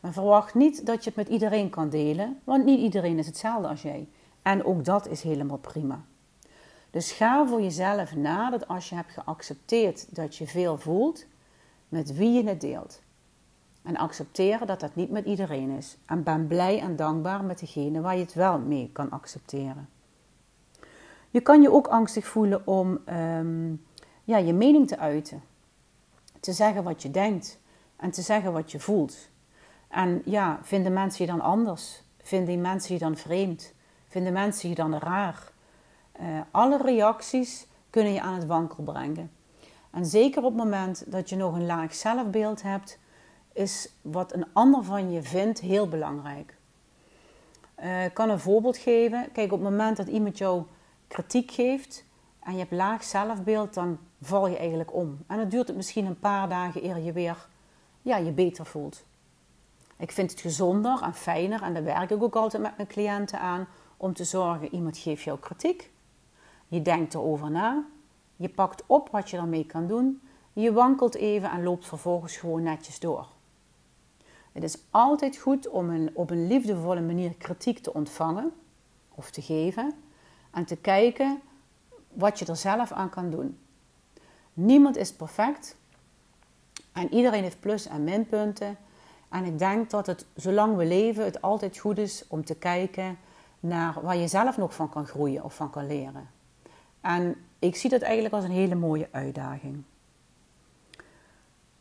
Maar 0.00 0.12
verwacht 0.12 0.54
niet 0.54 0.86
dat 0.86 1.04
je 1.04 1.10
het 1.10 1.18
met 1.18 1.28
iedereen 1.28 1.70
kan 1.70 1.88
delen, 1.88 2.40
want 2.44 2.64
niet 2.64 2.80
iedereen 2.80 3.18
is 3.18 3.26
hetzelfde 3.26 3.68
als 3.68 3.82
jij. 3.82 4.08
En 4.42 4.64
ook 4.64 4.84
dat 4.84 5.08
is 5.08 5.22
helemaal 5.22 5.58
prima. 5.58 6.04
Dus 6.90 7.12
ga 7.12 7.46
voor 7.46 7.62
jezelf 7.62 8.16
na 8.16 8.50
dat 8.50 8.68
als 8.68 8.88
je 8.88 8.94
hebt 8.94 9.12
geaccepteerd 9.12 10.14
dat 10.14 10.36
je 10.36 10.46
veel 10.46 10.78
voelt, 10.78 11.26
met 11.88 12.16
wie 12.16 12.30
je 12.32 12.48
het 12.48 12.60
deelt. 12.60 13.02
En 13.82 13.96
accepteren 13.96 14.66
dat 14.66 14.80
dat 14.80 14.94
niet 14.94 15.10
met 15.10 15.24
iedereen 15.24 15.70
is. 15.70 15.96
En 16.06 16.22
ben 16.22 16.46
blij 16.46 16.80
en 16.80 16.96
dankbaar 16.96 17.44
met 17.44 17.58
degene 17.58 18.00
waar 18.00 18.14
je 18.14 18.22
het 18.22 18.34
wel 18.34 18.58
mee 18.58 18.90
kan 18.92 19.10
accepteren. 19.10 19.88
Je 21.30 21.40
kan 21.40 21.62
je 21.62 21.72
ook 21.72 21.86
angstig 21.86 22.26
voelen 22.26 22.66
om 22.66 22.98
um, 23.08 23.84
ja, 24.24 24.36
je 24.36 24.52
mening 24.52 24.88
te 24.88 24.98
uiten. 24.98 25.42
Te 26.40 26.52
zeggen 26.52 26.82
wat 26.82 27.02
je 27.02 27.10
denkt 27.10 27.58
en 27.96 28.10
te 28.10 28.22
zeggen 28.22 28.52
wat 28.52 28.72
je 28.72 28.80
voelt. 28.80 29.28
En 29.88 30.22
ja, 30.24 30.58
vinden 30.62 30.92
mensen 30.92 31.24
je 31.24 31.30
dan 31.30 31.40
anders? 31.40 32.02
Vinden 32.22 32.60
mensen 32.60 32.94
je 32.94 33.00
dan 33.00 33.16
vreemd? 33.16 33.72
Vinden 34.08 34.32
mensen 34.32 34.68
je 34.68 34.74
dan 34.74 34.94
raar? 34.94 35.52
Uh, 36.20 36.40
alle 36.50 36.76
reacties 36.82 37.66
kunnen 37.90 38.12
je 38.12 38.20
aan 38.20 38.34
het 38.34 38.46
wankel 38.46 38.82
brengen. 38.82 39.30
En 39.90 40.06
zeker 40.06 40.42
op 40.42 40.52
het 40.52 40.62
moment 40.62 41.12
dat 41.12 41.28
je 41.28 41.36
nog 41.36 41.54
een 41.54 41.66
laag 41.66 41.94
zelfbeeld 41.94 42.62
hebt, 42.62 42.98
is 43.52 43.92
wat 44.02 44.32
een 44.32 44.46
ander 44.52 44.84
van 44.84 45.12
je 45.12 45.22
vindt 45.22 45.60
heel 45.60 45.88
belangrijk. 45.88 46.56
Uh, 47.82 48.04
ik 48.04 48.14
kan 48.14 48.30
een 48.30 48.40
voorbeeld 48.40 48.76
geven. 48.76 49.28
Kijk, 49.32 49.52
op 49.52 49.60
het 49.60 49.70
moment 49.70 49.96
dat 49.96 50.08
iemand 50.08 50.38
jou 50.38 50.62
kritiek 51.08 51.50
geeft 51.50 52.04
en 52.40 52.52
je 52.52 52.58
hebt 52.58 52.72
laag 52.72 53.04
zelfbeeld, 53.04 53.74
dan 53.74 53.98
val 54.20 54.46
je 54.46 54.56
eigenlijk 54.56 54.94
om. 54.94 55.18
En 55.26 55.36
dan 55.36 55.48
duurt 55.48 55.66
het 55.66 55.76
misschien 55.76 56.06
een 56.06 56.18
paar 56.18 56.48
dagen 56.48 56.84
eer 56.84 56.98
je 56.98 57.12
weer 57.12 57.48
ja, 58.02 58.16
je 58.16 58.32
beter 58.32 58.66
voelt. 58.66 59.04
Ik 59.96 60.12
vind 60.12 60.30
het 60.30 60.40
gezonder 60.40 61.02
en 61.02 61.14
fijner, 61.14 61.62
en 61.62 61.74
daar 61.74 61.84
werk 61.84 62.10
ik 62.10 62.22
ook 62.22 62.36
altijd 62.36 62.62
met 62.62 62.76
mijn 62.76 62.88
cliënten 62.88 63.40
aan, 63.40 63.68
om 63.96 64.14
te 64.14 64.24
zorgen, 64.24 64.74
iemand 64.74 64.98
geeft 64.98 65.22
jou 65.22 65.38
kritiek. 65.38 65.90
Je 66.68 66.82
denkt 66.82 67.14
erover 67.14 67.50
na, 67.50 67.84
je 68.36 68.48
pakt 68.48 68.82
op 68.86 69.08
wat 69.10 69.30
je 69.30 69.36
ermee 69.36 69.66
kan 69.66 69.86
doen, 69.86 70.20
je 70.52 70.72
wankelt 70.72 71.14
even 71.14 71.50
en 71.50 71.62
loopt 71.62 71.86
vervolgens 71.86 72.36
gewoon 72.36 72.62
netjes 72.62 73.00
door. 73.00 73.28
Het 74.52 74.62
is 74.62 74.78
altijd 74.90 75.36
goed 75.36 75.68
om 75.68 75.90
een, 75.90 76.10
op 76.14 76.30
een 76.30 76.46
liefdevolle 76.46 77.00
manier 77.00 77.34
kritiek 77.34 77.78
te 77.78 77.94
ontvangen 77.94 78.52
of 79.14 79.30
te 79.30 79.42
geven 79.42 79.94
en 80.50 80.64
te 80.64 80.76
kijken 80.76 81.40
wat 82.12 82.38
je 82.38 82.46
er 82.46 82.56
zelf 82.56 82.92
aan 82.92 83.10
kan 83.10 83.30
doen. 83.30 83.58
Niemand 84.52 84.96
is 84.96 85.12
perfect 85.12 85.76
en 86.92 87.14
iedereen 87.14 87.42
heeft 87.42 87.60
plus- 87.60 87.86
en 87.86 88.04
minpunten. 88.04 88.76
En 89.28 89.44
ik 89.44 89.58
denk 89.58 89.90
dat 89.90 90.06
het, 90.06 90.26
zolang 90.34 90.76
we 90.76 90.84
leven, 90.84 91.24
het 91.24 91.42
altijd 91.42 91.78
goed 91.78 91.98
is 91.98 92.24
om 92.28 92.44
te 92.44 92.54
kijken 92.54 93.18
naar 93.60 94.02
waar 94.02 94.16
je 94.16 94.28
zelf 94.28 94.56
nog 94.56 94.74
van 94.74 94.88
kan 94.88 95.06
groeien 95.06 95.44
of 95.44 95.54
van 95.54 95.70
kan 95.70 95.86
leren. 95.86 96.28
En 97.00 97.36
ik 97.58 97.76
zie 97.76 97.90
dat 97.90 98.02
eigenlijk 98.02 98.34
als 98.34 98.44
een 98.44 98.50
hele 98.50 98.74
mooie 98.74 99.08
uitdaging. 99.10 99.82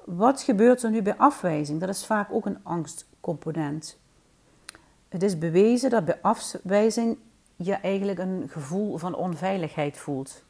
Wat 0.04 0.42
gebeurt 0.42 0.84
er 0.84 0.90
nu 0.90 1.02
bij 1.02 1.18
afwijzing? 1.18 1.80
Dat 1.80 1.90
is 1.90 2.06
vaak 2.06 2.32
ook 2.32 2.46
een 2.46 2.64
angstcomponent. 2.64 3.98
Het 5.10 5.24
is 5.24 5.38
bewezen 5.38 5.90
dat 5.90 6.06
bij 6.06 6.20
afwijzing 6.22 7.18
je 7.62 7.74
eigenlijk 7.74 8.20
een 8.20 8.46
gevoel 8.48 8.98
van 8.98 9.16
onveiligheid 9.16 9.98
voelt. 9.98 10.44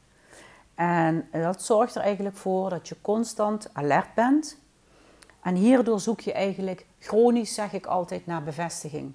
En 0.75 1.27
dat 1.31 1.63
zorgt 1.63 1.95
er 1.95 2.01
eigenlijk 2.01 2.35
voor 2.35 2.69
dat 2.69 2.87
je 2.87 2.95
constant 3.01 3.69
alert 3.73 4.13
bent. 4.13 4.57
En 5.41 5.55
hierdoor 5.55 5.99
zoek 5.99 6.19
je 6.19 6.33
eigenlijk 6.33 6.85
chronisch, 6.99 7.53
zeg 7.53 7.73
ik 7.73 7.85
altijd, 7.85 8.25
naar 8.25 8.43
bevestiging. 8.43 9.13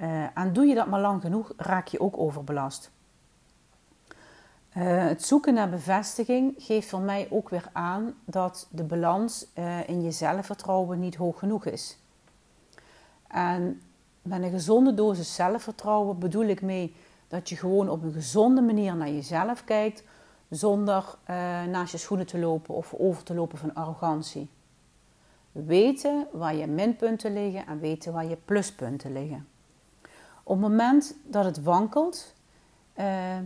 Uh, 0.00 0.38
en 0.38 0.52
doe 0.52 0.66
je 0.66 0.74
dat 0.74 0.86
maar 0.86 1.00
lang 1.00 1.20
genoeg, 1.20 1.52
raak 1.56 1.86
je 1.86 2.00
ook 2.00 2.18
overbelast. 2.18 2.90
Uh, 4.76 5.06
het 5.06 5.24
zoeken 5.24 5.54
naar 5.54 5.70
bevestiging 5.70 6.54
geeft 6.58 6.88
voor 6.88 7.00
mij 7.00 7.28
ook 7.30 7.48
weer 7.48 7.68
aan 7.72 8.14
dat 8.24 8.68
de 8.70 8.84
balans 8.84 9.46
uh, 9.54 9.88
in 9.88 10.02
je 10.02 10.10
zelfvertrouwen 10.10 11.00
niet 11.00 11.16
hoog 11.16 11.38
genoeg 11.38 11.64
is. 11.66 11.98
En 13.28 13.82
met 14.30 14.42
een 14.42 14.50
gezonde 14.50 14.94
dosis 14.94 15.34
zelfvertrouwen 15.34 16.18
bedoel 16.18 16.44
ik 16.44 16.62
mee 16.62 16.94
dat 17.28 17.48
je 17.48 17.56
gewoon 17.56 17.88
op 17.88 18.02
een 18.02 18.12
gezonde 18.12 18.60
manier 18.60 18.96
naar 18.96 19.10
jezelf 19.10 19.64
kijkt, 19.64 20.04
zonder 20.48 21.04
uh, 21.04 21.36
naast 21.64 21.92
je 21.92 21.98
schoenen 21.98 22.26
te 22.26 22.38
lopen 22.38 22.74
of 22.74 22.94
over 22.94 23.22
te 23.22 23.34
lopen 23.34 23.58
van 23.58 23.74
arrogantie. 23.74 24.50
Weten 25.52 26.26
waar 26.32 26.54
je 26.54 26.66
minpunten 26.66 27.32
liggen 27.32 27.66
en 27.66 27.80
weten 27.80 28.12
waar 28.12 28.26
je 28.26 28.36
pluspunten 28.44 29.12
liggen. 29.12 29.48
Op 30.42 30.60
het 30.60 30.70
moment 30.70 31.14
dat 31.24 31.44
het 31.44 31.62
wankelt, 31.62 32.34
uh, 32.98 33.38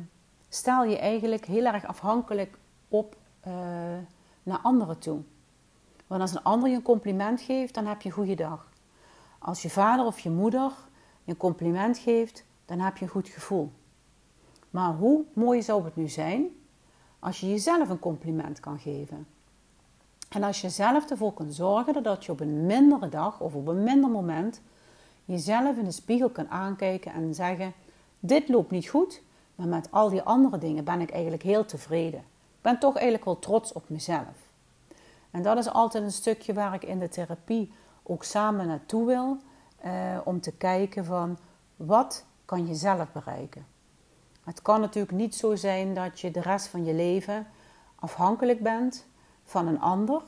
stel 0.49 0.85
je 0.85 0.99
eigenlijk 0.99 1.45
heel 1.45 1.65
erg 1.65 1.87
afhankelijk 1.87 2.59
op 2.89 3.17
uh, 3.47 3.53
naar 4.43 4.59
anderen 4.63 4.99
toe. 4.99 5.21
Want 6.07 6.21
als 6.21 6.35
een 6.35 6.43
ander 6.43 6.69
je 6.69 6.77
een 6.77 6.83
compliment 6.83 7.41
geeft, 7.41 7.75
dan 7.75 7.87
heb 7.87 8.03
je 8.03 8.09
een 8.09 8.15
goede 8.15 8.35
dag. 8.35 8.73
Als 9.47 9.63
je 9.63 9.71
vader 9.71 10.05
of 10.05 10.19
je 10.19 10.31
moeder 10.31 10.73
je 11.25 11.31
een 11.31 11.37
compliment 11.37 11.99
geeft, 11.99 12.45
dan 12.65 12.79
heb 12.81 12.97
je 12.97 13.05
een 13.05 13.11
goed 13.11 13.29
gevoel. 13.29 13.73
Maar 14.71 14.95
hoe 14.95 15.25
mooi 15.33 15.63
zou 15.63 15.85
het 15.85 15.97
nu 15.97 16.09
zijn 16.09 16.47
als 17.19 17.41
je 17.41 17.49
jezelf 17.49 17.89
een 17.89 17.99
compliment 17.99 18.61
kan 18.61 18.79
geven? 18.79 19.27
En 20.29 20.43
als 20.43 20.61
je 20.61 20.69
zelf 20.69 21.11
ervoor 21.11 21.35
kunt 21.35 21.55
zorgen 21.55 22.03
dat 22.03 22.25
je 22.25 22.33
op 22.33 22.41
een 22.41 22.67
mindere 22.67 23.09
dag 23.09 23.41
of 23.41 23.55
op 23.55 23.67
een 23.67 23.83
minder 23.83 24.11
moment 24.11 24.61
jezelf 25.25 25.77
in 25.77 25.85
de 25.85 25.91
spiegel 25.91 26.29
kan 26.29 26.49
aankijken 26.49 27.13
en 27.13 27.35
zeggen: 27.35 27.73
Dit 28.21 28.49
loopt 28.49 28.71
niet 28.71 28.89
goed, 28.89 29.23
maar 29.55 29.69
met 29.69 29.91
al 29.91 30.09
die 30.09 30.23
andere 30.23 30.59
dingen 30.59 30.85
ben 30.85 31.01
ik 31.01 31.11
eigenlijk 31.11 31.43
heel 31.43 31.65
tevreden. 31.65 32.21
Ik 32.21 32.61
ben 32.61 32.79
toch 32.79 32.95
eigenlijk 32.95 33.25
wel 33.25 33.39
trots 33.39 33.73
op 33.73 33.89
mezelf. 33.89 34.49
En 35.31 35.43
dat 35.43 35.59
is 35.59 35.69
altijd 35.69 36.05
een 36.05 36.13
stukje 36.13 36.53
waar 36.53 36.75
ik 36.75 36.85
in 36.85 36.99
de 36.99 37.09
therapie 37.09 37.73
ook 38.07 38.25
samen 38.25 38.67
naartoe 38.67 39.07
wil. 39.07 39.39
Eh, 39.77 40.19
om 40.25 40.41
te 40.41 40.53
kijken 40.53 41.05
van 41.05 41.39
wat 41.77 42.25
kan 42.45 42.67
je 42.67 42.75
zelf 42.75 43.13
bereiken. 43.13 43.67
Het 44.45 44.63
kan 44.63 44.81
natuurlijk 44.81 45.17
niet 45.17 45.35
zo 45.35 45.55
zijn 45.55 45.95
dat 45.95 46.21
je 46.21 46.31
de 46.31 46.41
rest 46.41 46.67
van 46.67 46.85
je 46.85 46.95
leven 46.95 47.47
afhankelijk 47.95 48.63
bent 48.63 49.07
van 49.45 49.67
een 49.67 49.81
ander. 49.81 50.23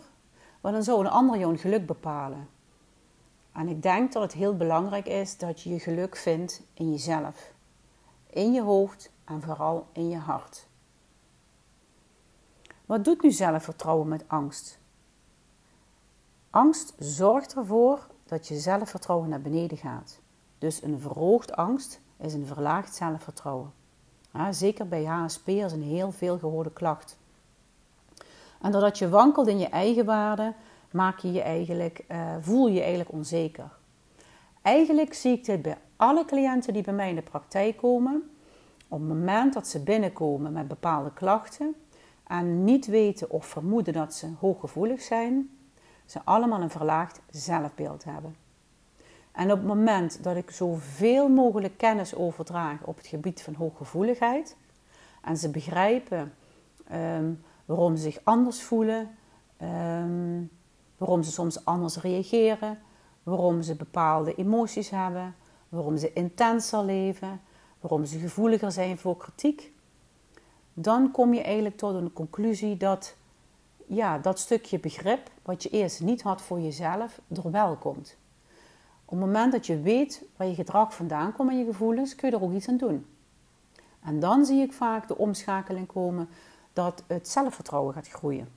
Want 0.61 0.75
dan 0.75 0.85
zou 0.85 1.00
een 1.00 1.11
ander 1.11 1.38
jouw 1.38 1.56
geluk 1.56 1.87
bepalen. 1.87 2.49
En 3.52 3.68
ik 3.68 3.83
denk 3.83 4.12
dat 4.12 4.23
het 4.23 4.33
heel 4.33 4.56
belangrijk 4.56 5.06
is 5.06 5.38
dat 5.38 5.61
je 5.61 5.71
je 5.71 5.78
geluk 5.78 6.16
vindt 6.16 6.62
in 6.75 6.90
jezelf. 6.90 7.52
In 8.30 8.52
je 8.52 8.62
hoofd 8.62 9.11
en 9.25 9.42
vooral 9.42 9.87
in 9.92 10.09
je 10.09 10.18
hart. 10.18 10.66
Wat 12.87 13.04
doet 13.04 13.23
nu 13.23 13.33
zelfvertrouwen 13.33 14.09
met 14.09 14.25
angst? 14.26 14.78
Angst 16.56 16.94
zorgt 16.98 17.54
ervoor 17.54 18.06
dat 18.25 18.48
je 18.48 18.58
zelfvertrouwen 18.58 19.28
naar 19.28 19.40
beneden 19.40 19.78
gaat. 19.78 20.20
Dus 20.58 20.82
een 20.82 21.00
verhoogd 21.00 21.56
angst 21.56 22.00
is 22.16 22.34
een 22.34 22.46
verlaagd 22.46 22.94
zelfvertrouwen. 22.94 23.72
Ja, 24.32 24.52
zeker 24.52 24.88
bij 24.88 25.04
HSP 25.04 25.48
is 25.48 25.72
een 25.72 25.82
heel 25.82 26.12
veel 26.12 26.38
gehoorde 26.38 26.72
klacht. 26.72 27.18
En 28.60 28.72
doordat 28.72 28.98
je 28.98 29.08
wankelt 29.08 29.46
in 29.46 29.58
je 29.58 29.68
eigen 29.68 30.04
waarde, 30.04 30.52
maak 30.90 31.18
je 31.18 31.42
eigenlijk, 31.42 32.04
uh, 32.08 32.34
voel 32.40 32.66
je 32.66 32.75
je 32.75 32.80
eigenlijk 32.80 33.12
onzeker. 33.12 33.70
Eigenlijk 34.62 35.14
zie 35.14 35.32
ik 35.32 35.44
dit 35.44 35.62
bij 35.62 35.78
alle 35.96 36.25
cliënten 36.25 36.72
die 36.72 36.82
bij 36.82 36.94
mij 36.94 37.08
in 37.08 37.14
de 37.14 37.22
praktijk 37.22 37.76
komen. 37.76 38.30
Op 38.88 38.98
het 38.98 39.08
moment 39.08 39.54
dat 39.54 39.68
ze 39.68 39.82
binnenkomen 39.82 40.52
met 40.52 40.68
bepaalde 40.68 41.12
klachten 41.12 41.75
en 42.26 42.64
niet 42.64 42.86
weten 42.86 43.30
of 43.30 43.46
vermoeden 43.46 43.92
dat 43.92 44.14
ze 44.14 44.28
hooggevoelig 44.40 45.00
zijn, 45.00 45.50
ze 46.06 46.20
allemaal 46.25 46.62
een 46.62 46.70
verlaagd 46.70 47.20
zelfbeeld 47.30 48.04
hebben. 48.04 48.36
En 49.32 49.52
op 49.52 49.58
het 49.58 49.66
moment 49.66 50.22
dat 50.22 50.36
ik 50.36 50.50
zoveel 50.50 51.28
mogelijk 51.28 51.76
kennis 51.76 52.14
overdraag 52.14 52.82
op 52.84 52.96
het 52.96 53.06
gebied 53.06 53.42
van 53.42 53.54
hooggevoeligheid 53.54 54.56
En 55.22 55.36
ze 55.36 55.50
begrijpen 55.50 56.34
ehm, 56.88 57.32
waarom 57.64 57.96
ze 57.96 58.02
zich 58.02 58.20
anders 58.25 58.62
voelen, 58.62 59.10
ehm, 59.56 60.42
waarom 60.98 61.22
ze 61.22 61.30
soms 61.30 61.64
anders 61.64 61.96
reageren, 61.96 62.78
waarom 63.22 63.62
ze 63.62 63.75
bepaalde 63.75 64.34
emoties 64.34 64.90
hebben, 64.90 65.34
waarom 65.68 65.96
ze 65.96 66.12
intenser 66.12 66.84
leven, 66.84 67.40
waarom 67.80 68.04
ze 68.04 68.18
gevoeliger 68.18 68.72
zijn 68.72 68.98
voor 68.98 69.16
kritiek. 69.16 69.72
Dan 70.72 71.10
kom 71.10 71.34
je 71.34 71.42
eigenlijk 71.42 71.76
tot 71.76 71.94
een 71.94 72.12
conclusie 72.12 72.76
dat 72.76 73.16
ja, 73.86 74.18
dat 74.18 74.38
stukje 74.38 74.78
begrip, 74.78 75.30
wat 75.42 75.62
je 75.62 75.68
eerst 75.68 76.00
niet 76.00 76.22
had 76.22 76.42
voor 76.42 76.60
jezelf, 76.60 77.20
er 77.28 77.76
komt. 77.76 78.16
Op 79.04 79.10
het 79.10 79.20
moment 79.20 79.52
dat 79.52 79.66
je 79.66 79.80
weet 79.80 80.22
waar 80.36 80.46
je 80.46 80.54
gedrag 80.54 80.94
vandaan 80.94 81.32
komt 81.32 81.50
en 81.50 81.58
je 81.58 81.64
gevoelens, 81.64 82.14
kun 82.14 82.30
je 82.30 82.36
er 82.36 82.42
ook 82.42 82.52
iets 82.52 82.68
aan 82.68 82.76
doen. 82.76 83.06
En 84.02 84.20
dan 84.20 84.44
zie 84.44 84.62
ik 84.62 84.72
vaak 84.72 85.08
de 85.08 85.18
omschakeling 85.18 85.86
komen 85.86 86.28
dat 86.72 87.02
het 87.06 87.28
zelfvertrouwen 87.28 87.94
gaat 87.94 88.08
groeien. 88.08 88.48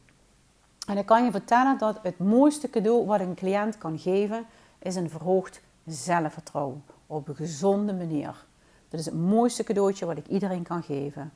En 0.88 0.98
ik 0.98 1.06
kan 1.06 1.24
je 1.24 1.32
vertellen 1.32 1.78
dat 1.78 2.00
het 2.04 2.18
mooiste 2.18 2.70
cadeau 2.70 3.06
wat 3.06 3.20
een 3.20 3.36
cliënt 3.36 3.78
kan 3.78 4.00
geven, 4.00 4.46
is 4.80 4.96
een 4.96 5.10
verhoogd 5.10 5.62
zelfvertrouwen. 5.86 6.84
Op 7.08 7.28
een 7.28 7.36
gezonde 7.36 7.94
manier. 7.94 8.46
Dat 8.90 9.00
is 9.00 9.06
het 9.06 9.16
mooiste 9.16 9.64
cadeautje 9.64 10.06
wat 10.06 10.18
ik 10.18 10.28
iedereen 10.28 10.64
kan 10.64 10.84
geven. 10.84 11.32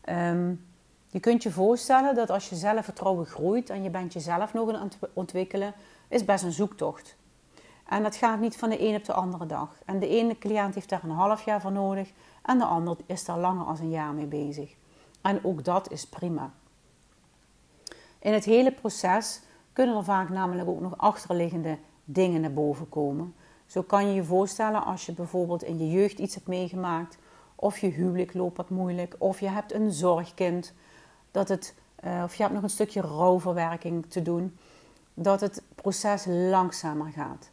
Ehm, 0.00 0.54
je 1.10 1.20
kunt 1.20 1.42
je 1.42 1.50
voorstellen 1.50 2.14
dat 2.14 2.30
als 2.30 2.48
je 2.48 2.56
zelfvertrouwen 2.56 3.26
groeit 3.26 3.70
en 3.70 3.82
je 3.82 3.90
bent 3.90 4.12
jezelf 4.12 4.52
nog 4.52 4.72
aan 4.72 4.82
het 4.82 4.98
ontwikkelen, 5.12 5.74
is 6.08 6.24
best 6.24 6.44
een 6.44 6.52
zoektocht. 6.52 7.16
En 7.88 8.02
dat 8.02 8.16
gaat 8.16 8.40
niet 8.40 8.56
van 8.56 8.70
de 8.70 8.88
een 8.88 8.94
op 8.94 9.04
de 9.04 9.12
andere 9.12 9.46
dag. 9.46 9.70
En 9.84 9.98
de 9.98 10.08
ene 10.08 10.38
cliënt 10.38 10.74
heeft 10.74 10.88
daar 10.88 11.04
een 11.04 11.10
half 11.10 11.44
jaar 11.44 11.60
voor 11.60 11.72
nodig 11.72 12.12
en 12.42 12.58
de 12.58 12.64
ander 12.64 12.96
is 13.06 13.24
daar 13.24 13.38
langer 13.38 13.66
als 13.66 13.80
een 13.80 13.90
jaar 13.90 14.12
mee 14.12 14.26
bezig. 14.26 14.74
En 15.20 15.44
ook 15.44 15.64
dat 15.64 15.90
is 15.90 16.06
prima. 16.06 16.52
In 18.18 18.32
het 18.32 18.44
hele 18.44 18.72
proces 18.72 19.40
kunnen 19.72 19.96
er 19.96 20.04
vaak 20.04 20.28
namelijk 20.28 20.68
ook 20.68 20.80
nog 20.80 20.98
achterliggende 20.98 21.78
dingen 22.04 22.40
naar 22.40 22.52
boven 22.52 22.88
komen. 22.88 23.34
Zo 23.66 23.82
kan 23.82 24.06
je 24.06 24.14
je 24.14 24.24
voorstellen 24.24 24.84
als 24.84 25.06
je 25.06 25.12
bijvoorbeeld 25.12 25.62
in 25.62 25.78
je 25.78 25.90
jeugd 25.90 26.18
iets 26.18 26.34
hebt 26.34 26.46
meegemaakt, 26.46 27.18
of 27.54 27.78
je 27.78 27.86
huwelijk 27.86 28.34
loopt 28.34 28.56
wat 28.56 28.70
moeilijk, 28.70 29.14
of 29.18 29.40
je 29.40 29.48
hebt 29.48 29.72
een 29.72 29.92
zorgkind, 29.92 30.74
dat 31.30 31.48
het, 31.48 31.74
uh, 32.04 32.22
of 32.24 32.34
je 32.34 32.42
hebt 32.42 32.54
nog 32.54 32.62
een 32.62 32.70
stukje 32.70 33.00
rouwverwerking 33.00 34.06
te 34.06 34.22
doen, 34.22 34.58
dat 35.14 35.40
het 35.40 35.62
proces 35.74 36.24
langzamer 36.28 37.12
gaat. 37.12 37.50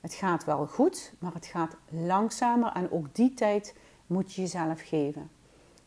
Het 0.00 0.14
gaat 0.14 0.44
wel 0.44 0.66
goed, 0.66 1.12
maar 1.18 1.34
het 1.34 1.46
gaat 1.46 1.76
langzamer 1.88 2.72
en 2.72 2.92
ook 2.92 3.14
die 3.14 3.34
tijd 3.34 3.74
moet 4.06 4.34
je 4.34 4.40
jezelf 4.40 4.80
geven. 4.80 5.30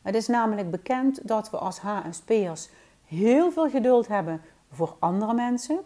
Het 0.01 0.15
is 0.15 0.27
namelijk 0.27 0.71
bekend 0.71 1.27
dat 1.27 1.49
we 1.49 1.57
als 1.57 1.79
HSP'ers 1.79 2.69
heel 3.05 3.51
veel 3.51 3.69
geduld 3.69 4.07
hebben 4.07 4.41
voor 4.71 4.95
andere 4.99 5.33
mensen, 5.33 5.79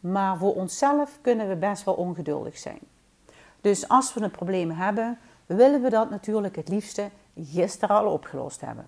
maar 0.00 0.38
voor 0.38 0.54
onszelf 0.54 1.18
kunnen 1.20 1.48
we 1.48 1.56
best 1.56 1.84
wel 1.84 1.94
ongeduldig 1.94 2.58
zijn. 2.58 2.80
Dus 3.60 3.88
als 3.88 4.14
we 4.14 4.20
een 4.20 4.30
probleem 4.30 4.70
hebben, 4.70 5.18
willen 5.46 5.82
we 5.82 5.90
dat 5.90 6.10
natuurlijk 6.10 6.56
het 6.56 6.68
liefste 6.68 7.10
gisteren 7.36 7.96
al 7.96 8.12
opgelost 8.12 8.60
hebben. 8.60 8.86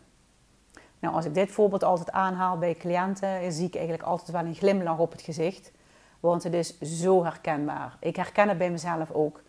Nou, 0.99 1.15
als 1.15 1.25
ik 1.25 1.35
dit 1.35 1.51
voorbeeld 1.51 1.85
altijd 1.85 2.11
aanhaal 2.11 2.59
bij 2.59 2.75
cliënten, 2.75 3.53
zie 3.53 3.67
ik 3.67 3.75
eigenlijk 3.75 4.05
altijd 4.05 4.31
wel 4.31 4.45
een 4.45 4.55
glimlach 4.55 4.99
op 4.99 5.13
het 5.13 5.23
gezicht. 5.23 5.73
Want 6.21 6.43
het 6.43 6.55
is 6.55 6.81
zo 6.81 7.25
herkenbaar. 7.25 7.97
Ik 8.01 8.17
herken 8.17 8.49
het 8.49 8.59
bij 8.59 8.71
mezelf 8.71 9.11
ook. 9.11 9.43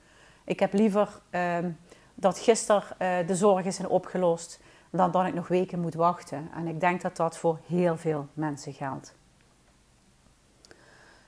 Ik 0.44 0.60
heb 0.60 0.74
liever 0.74 1.20
ehm, 1.30 1.72
dat 2.16 2.40
gisteren 2.40 2.84
uh, 2.84 3.28
de 3.28 3.36
zorgen 3.36 3.74
zijn 3.74 3.88
opgelost 3.88 4.60
dan 4.90 5.12
dat 5.12 5.26
ik 5.26 5.34
nog 5.34 5.48
weken 5.48 5.80
moet 5.80 5.94
wachten. 5.94 6.50
En 6.56 6.68
ik 6.68 6.80
denk 6.80 7.02
dat 7.02 7.16
dat 7.16 7.38
voor 7.38 7.60
heel 7.68 7.98
veel 7.98 8.28
mensen 8.34 8.74
geldt. 8.74 9.16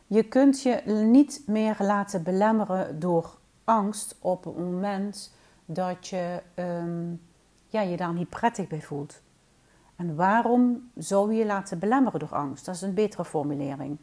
Je 0.07 0.23
kunt 0.23 0.61
je 0.61 0.81
niet 0.85 1.43
meer 1.45 1.75
laten 1.79 2.23
belemmeren 2.23 2.99
door 2.99 3.37
angst 3.63 4.15
op 4.19 4.43
het 4.43 4.57
moment 4.57 5.33
dat 5.65 6.07
je 6.07 6.41
um, 6.55 7.21
ja, 7.67 7.81
je 7.81 7.97
daar 7.97 8.13
niet 8.13 8.29
prettig 8.29 8.67
bij 8.67 8.81
voelt. 8.81 9.21
En 10.01 10.15
waarom 10.15 10.89
zou 10.95 11.31
je 11.31 11.37
je 11.37 11.45
laten 11.45 11.79
belemmeren 11.79 12.19
door 12.19 12.35
angst? 12.35 12.65
Dat 12.65 12.75
is 12.75 12.81
een 12.81 12.93
betere 12.93 13.25
formulering. 13.25 13.97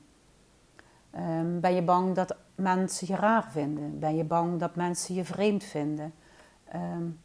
Um, 1.16 1.60
ben 1.60 1.74
je 1.74 1.82
bang 1.82 2.14
dat 2.14 2.36
mensen 2.54 3.06
je 3.06 3.16
raar 3.16 3.50
vinden? 3.50 3.98
Ben 3.98 4.16
je 4.16 4.24
bang 4.24 4.60
dat 4.60 4.76
mensen 4.76 5.14
je 5.14 5.24
vreemd 5.24 5.64
vinden? 5.64 6.14
Um, 6.74 7.20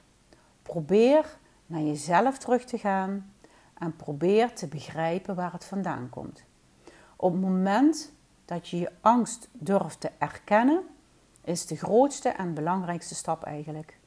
probeer 0.62 1.38
naar 1.66 1.82
jezelf 1.82 2.38
terug 2.38 2.64
te 2.64 2.78
gaan 2.78 3.34
en 3.74 3.96
probeer 3.96 4.54
te 4.54 4.68
begrijpen 4.68 5.36
waar 5.36 5.52
het 5.52 5.66
vandaan 5.66 6.10
komt. 6.10 6.44
Op 7.16 7.32
het 7.32 7.42
moment 7.42 8.14
dat 8.46 8.70
je 8.70 8.80
je 8.80 8.92
angst 9.02 9.50
durft 9.52 10.00
te 10.00 10.12
erkennen, 10.18 10.84
is 11.44 11.66
de 11.66 11.76
grootste 11.76 12.30
en 12.30 12.54
belangrijkste 12.54 13.16
stap 13.16 13.44
eigenlijk. 13.44 14.00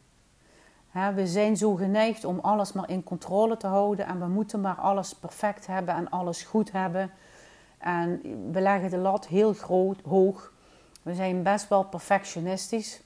We 1.15 1.27
zijn 1.27 1.57
zo 1.57 1.75
geneigd 1.75 2.25
om 2.25 2.39
alles 2.39 2.73
maar 2.73 2.91
in 2.91 3.05
controle 3.05 3.57
te 3.57 3.67
houden 3.67 4.07
en 4.07 4.21
we 4.21 4.27
moeten 4.27 4.61
maar 4.61 4.75
alles 4.75 5.15
perfect 5.15 5.67
hebben 5.67 5.95
en 5.95 6.11
alles 6.11 6.43
goed 6.43 6.73
hebben. 6.73 7.11
En 7.79 8.21
we 8.53 8.61
leggen 8.61 8.91
de 8.91 8.97
lat 8.97 9.27
heel 9.27 9.53
groot, 9.53 10.01
hoog. 10.01 10.53
We 11.03 11.15
zijn 11.15 11.43
best 11.43 11.69
wel 11.69 11.85
perfectionistisch. 11.85 13.03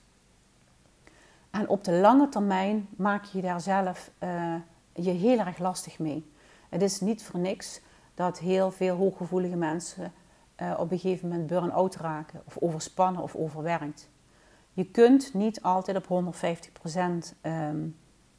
En 1.50 1.68
op 1.68 1.84
de 1.84 1.92
lange 1.92 2.28
termijn 2.28 2.88
maak 2.96 3.24
je 3.24 3.40
daar 3.40 3.60
zelf 3.60 4.10
uh, 4.22 4.54
je 4.92 5.10
heel 5.10 5.38
erg 5.38 5.58
lastig 5.58 5.98
mee. 5.98 6.32
Het 6.68 6.82
is 6.82 7.00
niet 7.00 7.22
voor 7.22 7.40
niks 7.40 7.80
dat 8.14 8.38
heel 8.38 8.70
veel 8.70 8.96
hooggevoelige 8.96 9.56
mensen 9.56 10.12
uh, 10.62 10.74
op 10.78 10.90
een 10.90 10.98
gegeven 10.98 11.28
moment 11.28 11.46
burn-out 11.46 11.96
raken, 11.96 12.42
of 12.44 12.56
overspannen 12.58 13.22
of 13.22 13.34
overwerkt. 13.34 14.08
Je 14.72 14.84
kunt 14.84 15.34
niet 15.34 15.62
altijd 15.62 15.96
op 15.96 16.34
150% 16.34 16.36
um, 16.96 17.22
ehm, 17.40 17.86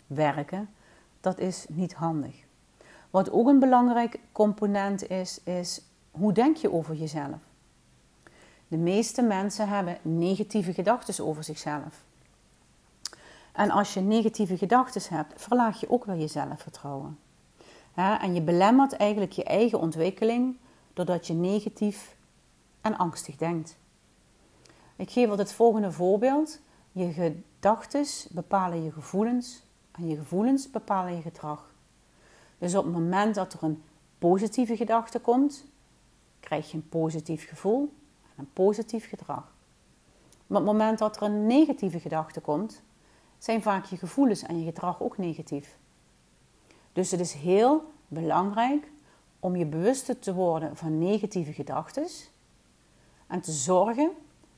werken. 0.08 0.70
Dat 1.20 1.39
is 1.39 1.65
niet 1.70 1.94
handig. 1.94 2.36
Wat 3.10 3.32
ook 3.32 3.48
een 3.48 3.60
belangrijk 3.60 4.20
component 4.32 5.10
is, 5.10 5.44
is 5.44 5.82
hoe 6.12 6.34
denk 6.34 6.58
je 6.58 6.72
over 6.72 6.96
jezelf? 6.96 7.39
De 8.67 8.78
meeste 8.78 9.22
mensen 9.22 9.67
hebben 9.67 9.98
negatieve 10.02 10.74
gedachten 10.74 11.26
over 11.26 11.44
zichzelf. 11.44 12.04
En 13.52 13.72
als 13.72 13.94
je 13.94 14.00
negatieve 14.00 14.58
gedachten 14.58 15.15
hebt, 15.15 15.41
verlaag 15.41 15.80
je 15.80 15.89
ook 15.89 16.06
wel 16.06 16.15
je 16.15 16.28
zelfvertrouwen. 16.28 17.20
en 17.96 18.34
je 18.34 18.41
belemmert 18.41 18.94
eigenlijk 18.94 19.32
je 19.32 19.44
eigen 19.44 19.80
ontwikkeling 19.80 20.58
doordat 20.94 21.28
je 21.28 21.34
negatief 21.34 22.15
en 22.82 22.98
angstig 22.98 23.36
denkt. 23.36 23.78
Ik 24.95 25.12
geef 25.12 25.30
altijd 25.30 25.47
het 25.47 25.58
volgende 25.58 25.91
voorbeeld. 25.91 26.60
Je 26.91 27.12
gedachten 27.12 28.06
bepalen 28.30 28.84
je 28.84 28.91
gevoelens 28.91 29.63
en 29.91 30.08
je 30.08 30.15
gevoelens 30.15 30.71
bepalen 30.71 31.15
je 31.15 31.21
gedrag. 31.21 31.73
Dus 32.58 32.75
op 32.75 32.84
het 32.84 32.93
moment 32.93 33.36
dat 33.36 33.54
er 33.54 33.63
een 33.63 33.84
positieve 34.19 34.75
gedachte 34.75 35.19
komt, 35.19 35.65
krijg 36.39 36.71
je 36.71 36.77
een 36.77 36.89
positief 36.89 37.47
gevoel 37.47 37.93
en 38.23 38.34
een 38.36 38.54
positief 38.54 39.10
gedrag. 39.10 39.54
Maar 40.47 40.62
op 40.62 40.67
het 40.67 40.77
moment 40.77 40.99
dat 40.99 41.15
er 41.15 41.21
een 41.21 41.45
negatieve 41.45 41.99
gedachte 41.99 42.39
komt, 42.39 42.82
zijn 43.38 43.62
vaak 43.62 43.86
je 43.86 43.97
gevoelens 43.97 44.43
en 44.43 44.60
je 44.60 44.65
gedrag 44.65 45.01
ook 45.01 45.17
negatief. 45.17 45.77
Dus 46.93 47.12
het 47.12 47.19
is 47.19 47.34
heel 47.34 47.91
belangrijk 48.08 48.91
om 49.39 49.56
je 49.56 49.65
bewust 49.65 50.21
te 50.21 50.34
worden 50.34 50.77
van 50.77 50.97
negatieve 50.97 51.54
gedachten 51.54 52.08
en 53.27 53.41
te 53.41 53.51
zorgen 53.51 54.12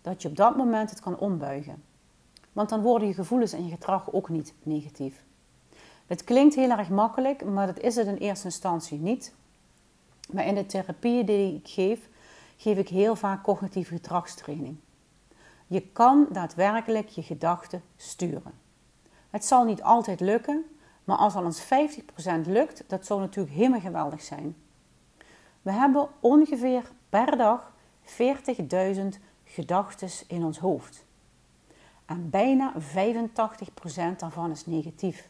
dat 0.03 0.21
je 0.21 0.27
op 0.27 0.35
dat 0.35 0.57
moment 0.57 0.89
het 0.89 0.99
kan 0.99 1.17
ombuigen. 1.17 1.83
Want 2.51 2.69
dan 2.69 2.81
worden 2.81 3.07
je 3.07 3.13
gevoelens 3.13 3.53
en 3.53 3.65
je 3.65 3.71
gedrag 3.71 4.11
ook 4.11 4.29
niet 4.29 4.53
negatief. 4.63 5.23
Het 6.07 6.23
klinkt 6.23 6.55
heel 6.55 6.69
erg 6.69 6.89
makkelijk, 6.89 7.45
maar 7.45 7.67
dat 7.67 7.79
is 7.79 7.95
het 7.95 8.07
in 8.07 8.15
eerste 8.15 8.45
instantie 8.45 8.99
niet. 8.99 9.33
Maar 10.31 10.45
in 10.45 10.55
de 10.55 10.65
therapieën 10.65 11.25
die 11.25 11.55
ik 11.55 11.67
geef, 11.67 12.09
geef 12.57 12.77
ik 12.77 12.89
heel 12.89 13.15
vaak 13.15 13.43
cognitieve 13.43 13.95
gedragstraining. 13.95 14.77
Je 15.67 15.81
kan 15.81 16.27
daadwerkelijk 16.31 17.09
je 17.09 17.23
gedachten 17.23 17.81
sturen. 17.95 18.53
Het 19.29 19.45
zal 19.45 19.65
niet 19.65 19.83
altijd 19.83 20.19
lukken, 20.19 20.65
maar 21.03 21.17
als 21.17 21.35
al 21.35 21.45
eens 21.45 21.63
50% 21.63 21.65
lukt, 22.45 22.83
dat 22.87 23.05
zou 23.05 23.19
natuurlijk 23.19 23.55
helemaal 23.55 23.79
geweldig 23.79 24.21
zijn. 24.21 24.55
We 25.61 25.71
hebben 25.71 26.07
ongeveer 26.19 26.91
per 27.09 27.37
dag 27.37 27.73
40.000 28.05 29.03
gedachten 29.53 30.09
in 30.27 30.43
ons 30.43 30.59
hoofd. 30.59 31.05
En 32.05 32.29
bijna 32.29 32.73
85% 32.79 32.81
daarvan 34.17 34.51
is 34.51 34.65
negatief. 34.65 35.29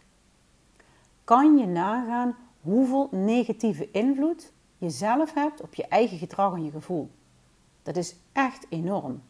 Kan 1.23 1.57
je 1.57 1.65
nagaan 1.65 2.35
hoeveel 2.61 3.07
negatieve 3.11 3.91
invloed 3.91 4.51
je 4.77 4.89
zelf 4.89 5.33
hebt 5.33 5.61
op 5.61 5.73
je 5.73 5.87
eigen 5.87 6.17
gedrag 6.17 6.53
en 6.53 6.63
je 6.63 6.71
gevoel? 6.71 7.11
Dat 7.83 7.95
is 7.95 8.15
echt 8.31 8.65
enorm. 8.69 9.21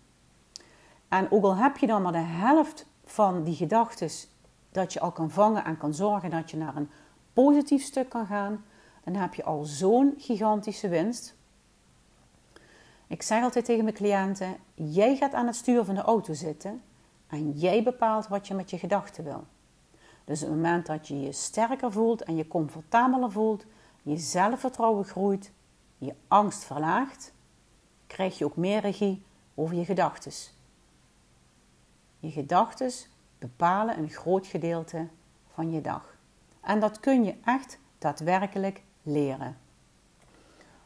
En 1.08 1.32
ook 1.32 1.44
al 1.44 1.56
heb 1.56 1.78
je 1.78 1.88
dan 1.88 2.02
maar 2.02 2.12
de 2.12 2.18
helft 2.18 2.86
van 3.04 3.44
die 3.44 3.56
gedachten 3.56 4.10
dat 4.72 4.94
je 4.94 5.00
al 5.00 5.12
kan 5.12 5.30
vangen 5.30 5.66
en 5.66 5.78
kan 5.78 5.94
zorgen 5.94 6.30
dat 6.30 6.52
je 6.52 6.58
naar 6.58 6.76
een 6.76 6.90
positief 7.34 7.84
stuk 7.84 8.10
kan 8.10 8.26
gaan, 8.26 8.66
dan 9.04 9.14
heb 9.14 9.34
je 9.34 9.44
al 9.44 9.64
zo'n 9.64 10.14
gigantische 10.18 10.88
winst. 10.90 11.36
Ik 13.08 13.22
zeg 13.22 13.44
altijd 13.44 13.66
tegen 13.66 13.84
mijn 13.84 13.96
cliënten: 13.96 14.56
jij 14.74 15.16
gaat 15.16 15.34
aan 15.34 15.48
het 15.48 15.56
stuur 15.56 15.84
van 15.84 15.96
de 15.96 16.02
auto 16.02 16.34
zitten 16.34 16.82
en 17.28 17.52
jij 17.52 17.84
bepaalt 17.84 18.28
wat 18.28 18.48
je 18.48 18.54
met 18.54 18.70
je 18.70 18.78
gedachten 18.78 19.24
wil. 19.24 19.44
Dus 20.26 20.42
op 20.42 20.48
het 20.48 20.56
moment 20.56 20.86
dat 20.86 21.08
je 21.08 21.22
je 21.22 21.32
sterker 21.32 21.92
voelt 21.92 22.24
en 22.24 22.36
je 22.36 22.48
comfortabeler 22.48 23.32
voelt, 23.32 23.66
je 24.02 24.18
zelfvertrouwen 24.18 25.06
groeit, 25.06 25.52
je 25.98 26.14
angst 26.28 26.64
verlaagt, 26.64 27.34
krijg 28.08 28.38
je 28.38 28.46
ook 28.46 28.56
meer 28.56 28.80
regie 28.80 29.24
over 29.56 29.76
je 29.76 29.86
gedachten. 29.86 30.32
Je 32.20 32.32
gedachten 32.32 32.92
bepalen 33.40 33.98
een 33.98 34.10
groot 34.10 34.48
gedeelte 34.48 35.08
van 35.54 35.72
je 35.72 35.82
dag. 35.82 36.16
En 36.62 36.80
dat 36.80 37.00
kun 37.00 37.24
je 37.24 37.36
echt 37.44 37.80
daadwerkelijk 37.98 38.84
leren. 39.02 39.58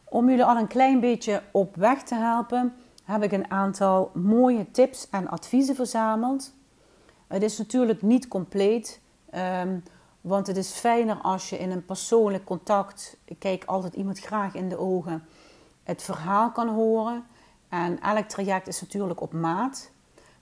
Om 0.09 0.29
jullie 0.29 0.43
al 0.43 0.57
een 0.57 0.67
klein 0.67 0.99
beetje 0.99 1.43
op 1.51 1.75
weg 1.75 2.03
te 2.03 2.15
helpen, 2.15 2.75
heb 3.03 3.23
ik 3.23 3.31
een 3.31 3.51
aantal 3.51 4.11
mooie 4.13 4.71
tips 4.71 5.09
en 5.09 5.27
adviezen 5.27 5.75
verzameld. 5.75 6.53
Het 7.27 7.43
is 7.43 7.57
natuurlijk 7.57 8.01
niet 8.01 8.27
compleet, 8.27 9.01
um, 9.61 9.83
want 10.21 10.47
het 10.47 10.57
is 10.57 10.71
fijner 10.71 11.17
als 11.21 11.49
je 11.49 11.57
in 11.57 11.71
een 11.71 11.85
persoonlijk 11.85 12.43
contact, 12.43 13.17
ik 13.25 13.39
kijk 13.39 13.63
altijd 13.65 13.93
iemand 13.93 14.19
graag 14.19 14.55
in 14.55 14.69
de 14.69 14.77
ogen, 14.77 15.25
het 15.83 16.03
verhaal 16.03 16.51
kan 16.51 16.67
horen. 16.67 17.25
En 17.69 18.01
elk 18.01 18.27
traject 18.27 18.67
is 18.67 18.81
natuurlijk 18.81 19.21
op 19.21 19.33
maat. 19.33 19.89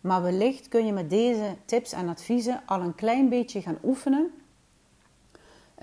Maar 0.02 0.22
wellicht 0.22 0.68
kun 0.68 0.86
je 0.86 0.94
met 0.94 1.10
deze 1.10 1.56
tips 1.66 1.92
en 1.92 2.10
adviezen 2.10 2.62
al 2.66 2.82
een 2.82 2.96
klein 2.96 3.30
beetje 3.30 3.62
gaan 3.62 3.78
oefenen. 3.84 4.34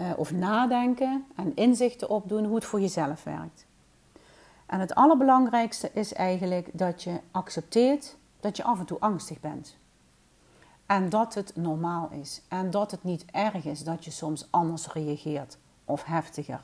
Uh, 0.01 0.11
of 0.17 0.33
nadenken 0.33 1.25
en 1.37 1.55
inzichten 1.55 2.09
opdoen 2.09 2.45
hoe 2.45 2.55
het 2.55 2.65
voor 2.65 2.81
jezelf 2.81 3.25
werkt. 3.25 3.67
En 4.73 4.81
het 4.81 4.95
allerbelangrijkste 4.95 5.91
is 5.93 6.13
eigenlijk 6.13 6.69
dat 6.73 7.03
je 7.03 7.21
accepteert 7.31 8.17
dat 8.41 8.57
je 8.57 8.63
af 8.63 8.79
en 8.79 8.85
toe 8.85 8.99
angstig 9.01 9.41
bent. 9.41 9.77
En 10.87 11.09
dat 11.09 11.35
het 11.35 11.57
normaal 11.57 12.11
is. 12.11 12.43
En 12.49 12.71
dat 12.71 12.91
het 12.91 13.05
niet 13.05 13.25
erg 13.33 13.65
is 13.65 13.85
dat 13.85 14.05
je 14.05 14.11
soms 14.11 14.47
anders 14.51 14.93
reageert 14.93 15.59
of 15.85 16.05
heftiger. 16.05 16.61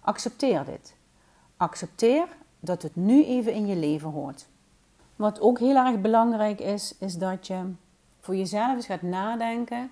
Accepteer 0.00 0.64
dit. 0.64 0.94
Accepteer 1.56 2.28
dat 2.60 2.82
het 2.82 2.96
nu 2.96 3.24
even 3.24 3.52
in 3.52 3.66
je 3.66 3.76
leven 3.76 4.10
hoort. 4.10 4.46
Wat 5.16 5.40
ook 5.40 5.58
heel 5.58 5.76
erg 5.76 6.00
belangrijk 6.00 6.60
is, 6.60 6.94
is 6.98 7.18
dat 7.18 7.46
je 7.46 7.72
voor 8.20 8.36
jezelf 8.36 8.74
eens 8.74 8.86
gaat 8.86 9.02
nadenken 9.02 9.90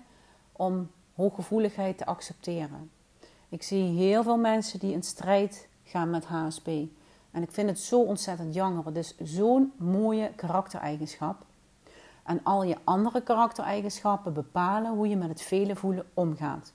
om 0.52 0.90
hooggevoeligheid 1.14 1.98
te 1.98 2.06
accepteren. 2.06 2.90
Ik 3.48 3.62
zie 3.62 3.98
heel 3.98 4.22
veel 4.22 4.38
mensen 4.38 4.78
die 4.78 4.92
in 4.92 5.02
strijd 5.02 5.68
gaan 5.84 6.10
met 6.10 6.24
HSP. 6.24 6.68
En 7.30 7.42
ik 7.42 7.52
vind 7.52 7.68
het 7.68 7.78
zo 7.78 8.02
ontzettend 8.02 8.54
jammer. 8.54 8.86
Het 8.86 8.96
is 8.96 9.16
zo'n 9.16 9.72
mooie 9.76 10.32
karaktereigenschap. 10.36 11.46
En 12.24 12.40
al 12.42 12.62
je 12.62 12.76
andere 12.84 13.22
karaktereigenschappen 13.22 14.32
bepalen 14.32 14.94
hoe 14.94 15.08
je 15.08 15.16
met 15.16 15.28
het 15.28 15.42
vele 15.42 15.76
voelen 15.76 16.06
omgaat. 16.14 16.72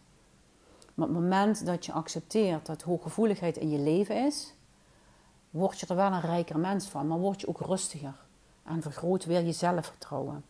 Maar 0.94 1.08
op 1.08 1.14
het 1.14 1.24
moment 1.24 1.66
dat 1.66 1.86
je 1.86 1.92
accepteert 1.92 2.66
dat 2.66 2.82
hooggevoeligheid 2.82 3.58
in 3.58 3.70
je 3.70 3.80
leven 3.80 4.26
is, 4.26 4.54
word 5.50 5.80
je 5.80 5.88
er 5.88 5.96
wel 5.96 6.12
een 6.12 6.22
rijker 6.22 6.60
mens 6.60 6.88
van, 6.88 7.08
maar 7.08 7.20
word 7.20 7.42
je 7.42 7.48
ook 7.48 7.60
rustiger 7.60 8.16
en 8.64 8.82
vergroot 8.82 9.26
weer 9.26 9.44
je 9.44 9.52
zelfvertrouwen. 9.52 10.44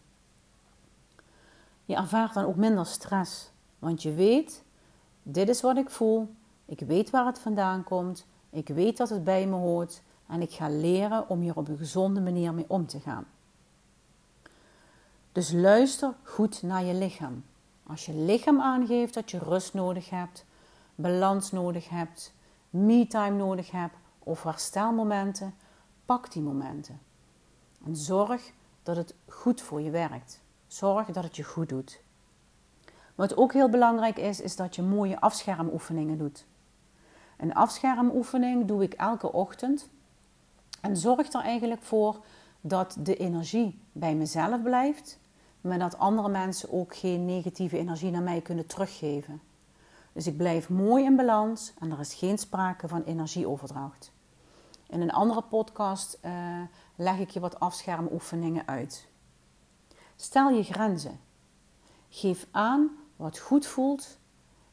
Je 1.85 1.95
ervaart 1.95 2.33
dan 2.33 2.45
ook 2.45 2.55
minder 2.55 2.85
stress, 2.85 3.51
want 3.79 4.01
je 4.01 4.13
weet, 4.13 4.63
dit 5.23 5.49
is 5.49 5.61
wat 5.61 5.77
ik 5.77 5.89
voel, 5.89 6.35
ik 6.65 6.79
weet 6.79 7.09
waar 7.09 7.25
het 7.25 7.39
vandaan 7.39 7.83
komt, 7.83 8.25
ik 8.53 8.67
weet 8.67 8.97
dat 8.97 9.09
het 9.09 9.23
bij 9.23 9.47
me 9.47 9.55
hoort 9.55 10.01
en 10.27 10.41
ik 10.41 10.51
ga 10.51 10.69
leren 10.69 11.29
om 11.29 11.41
hier 11.41 11.55
op 11.55 11.67
een 11.67 11.77
gezonde 11.77 12.21
manier 12.21 12.53
mee 12.53 12.65
om 12.67 12.85
te 12.85 12.99
gaan. 12.99 13.25
Dus 15.31 15.51
luister 15.51 16.13
goed 16.23 16.61
naar 16.61 16.83
je 16.83 16.93
lichaam. 16.93 17.43
Als 17.87 18.05
je 18.05 18.13
lichaam 18.13 18.61
aangeeft 18.61 19.13
dat 19.13 19.31
je 19.31 19.37
rust 19.37 19.73
nodig 19.73 20.09
hebt, 20.09 20.45
balans 20.95 21.51
nodig 21.51 21.89
hebt, 21.89 22.33
me-time 22.69 23.37
nodig 23.37 23.71
hebt 23.71 23.95
of 24.19 24.43
herstelmomenten, 24.43 25.55
pak 26.05 26.31
die 26.31 26.41
momenten. 26.41 26.99
En 27.85 27.95
zorg 27.95 28.51
dat 28.83 28.95
het 28.95 29.15
goed 29.27 29.61
voor 29.61 29.81
je 29.81 29.89
werkt. 29.89 30.41
Zorg 30.67 31.07
dat 31.07 31.23
het 31.23 31.35
je 31.35 31.43
goed 31.43 31.69
doet. 31.69 32.01
Wat 33.15 33.37
ook 33.37 33.53
heel 33.53 33.69
belangrijk 33.69 34.17
is, 34.17 34.41
is 34.41 34.55
dat 34.55 34.75
je 34.75 34.81
mooie 34.81 35.19
afschermoefeningen 35.19 36.17
doet. 36.17 36.45
Een 37.43 37.53
afschermoefening 37.53 38.65
doe 38.65 38.84
ik 38.84 38.93
elke 38.93 39.32
ochtend 39.32 39.89
en 40.82 40.97
zorg 40.97 41.34
er 41.34 41.41
eigenlijk 41.41 41.82
voor 41.82 42.25
dat 42.62 42.97
de 42.99 43.15
energie 43.15 43.79
bij 43.91 44.15
mezelf 44.15 44.62
blijft, 44.62 45.19
maar 45.62 45.79
dat 45.79 45.97
andere 45.97 46.29
mensen 46.29 46.71
ook 46.71 46.95
geen 46.95 47.25
negatieve 47.25 47.77
energie 47.77 48.12
naar 48.12 48.21
mij 48.21 48.41
kunnen 48.41 48.65
teruggeven. 48.65 49.41
Dus 50.13 50.27
ik 50.27 50.38
blijf 50.38 50.69
mooi 50.69 51.03
in 51.03 51.15
balans 51.15 51.73
en 51.79 51.91
er 51.91 51.99
is 51.99 52.13
geen 52.13 52.38
sprake 52.38 52.88
van 52.88 53.03
energieoverdracht. 53.03 54.12
In 54.88 55.01
een 55.01 55.12
andere 55.12 55.41
podcast 55.41 56.19
uh, 56.25 56.62
leg 56.95 57.19
ik 57.19 57.29
je 57.29 57.39
wat 57.39 57.60
afschermoefeningen 57.60 58.67
uit. 58.67 59.08
Stel 60.15 60.49
je 60.49 60.63
grenzen. 60.63 61.19
Geef 62.10 62.47
aan 62.51 62.89
wat 63.15 63.39
goed 63.39 63.65
voelt 63.65 64.17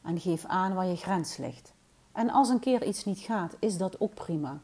en 0.01 0.19
geef 0.19 0.45
aan 0.45 0.73
waar 0.73 0.87
je 0.87 0.95
grens 0.95 1.37
ligt. 1.37 1.73
En 2.11 2.29
als 2.29 2.49
een 2.49 2.59
keer 2.59 2.85
iets 2.85 3.05
niet 3.05 3.19
gaat, 3.19 3.55
is 3.59 3.77
dat 3.77 3.99
ook 3.99 4.13
prima. 4.13 4.59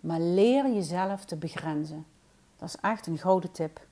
Maar 0.00 0.20
leer 0.20 0.72
jezelf 0.72 1.24
te 1.24 1.36
begrenzen. 1.36 2.06
Dat 2.56 2.68
is 2.68 2.76
echt 2.80 3.06
een 3.06 3.18
gouden 3.18 3.52
tip. 3.52 3.86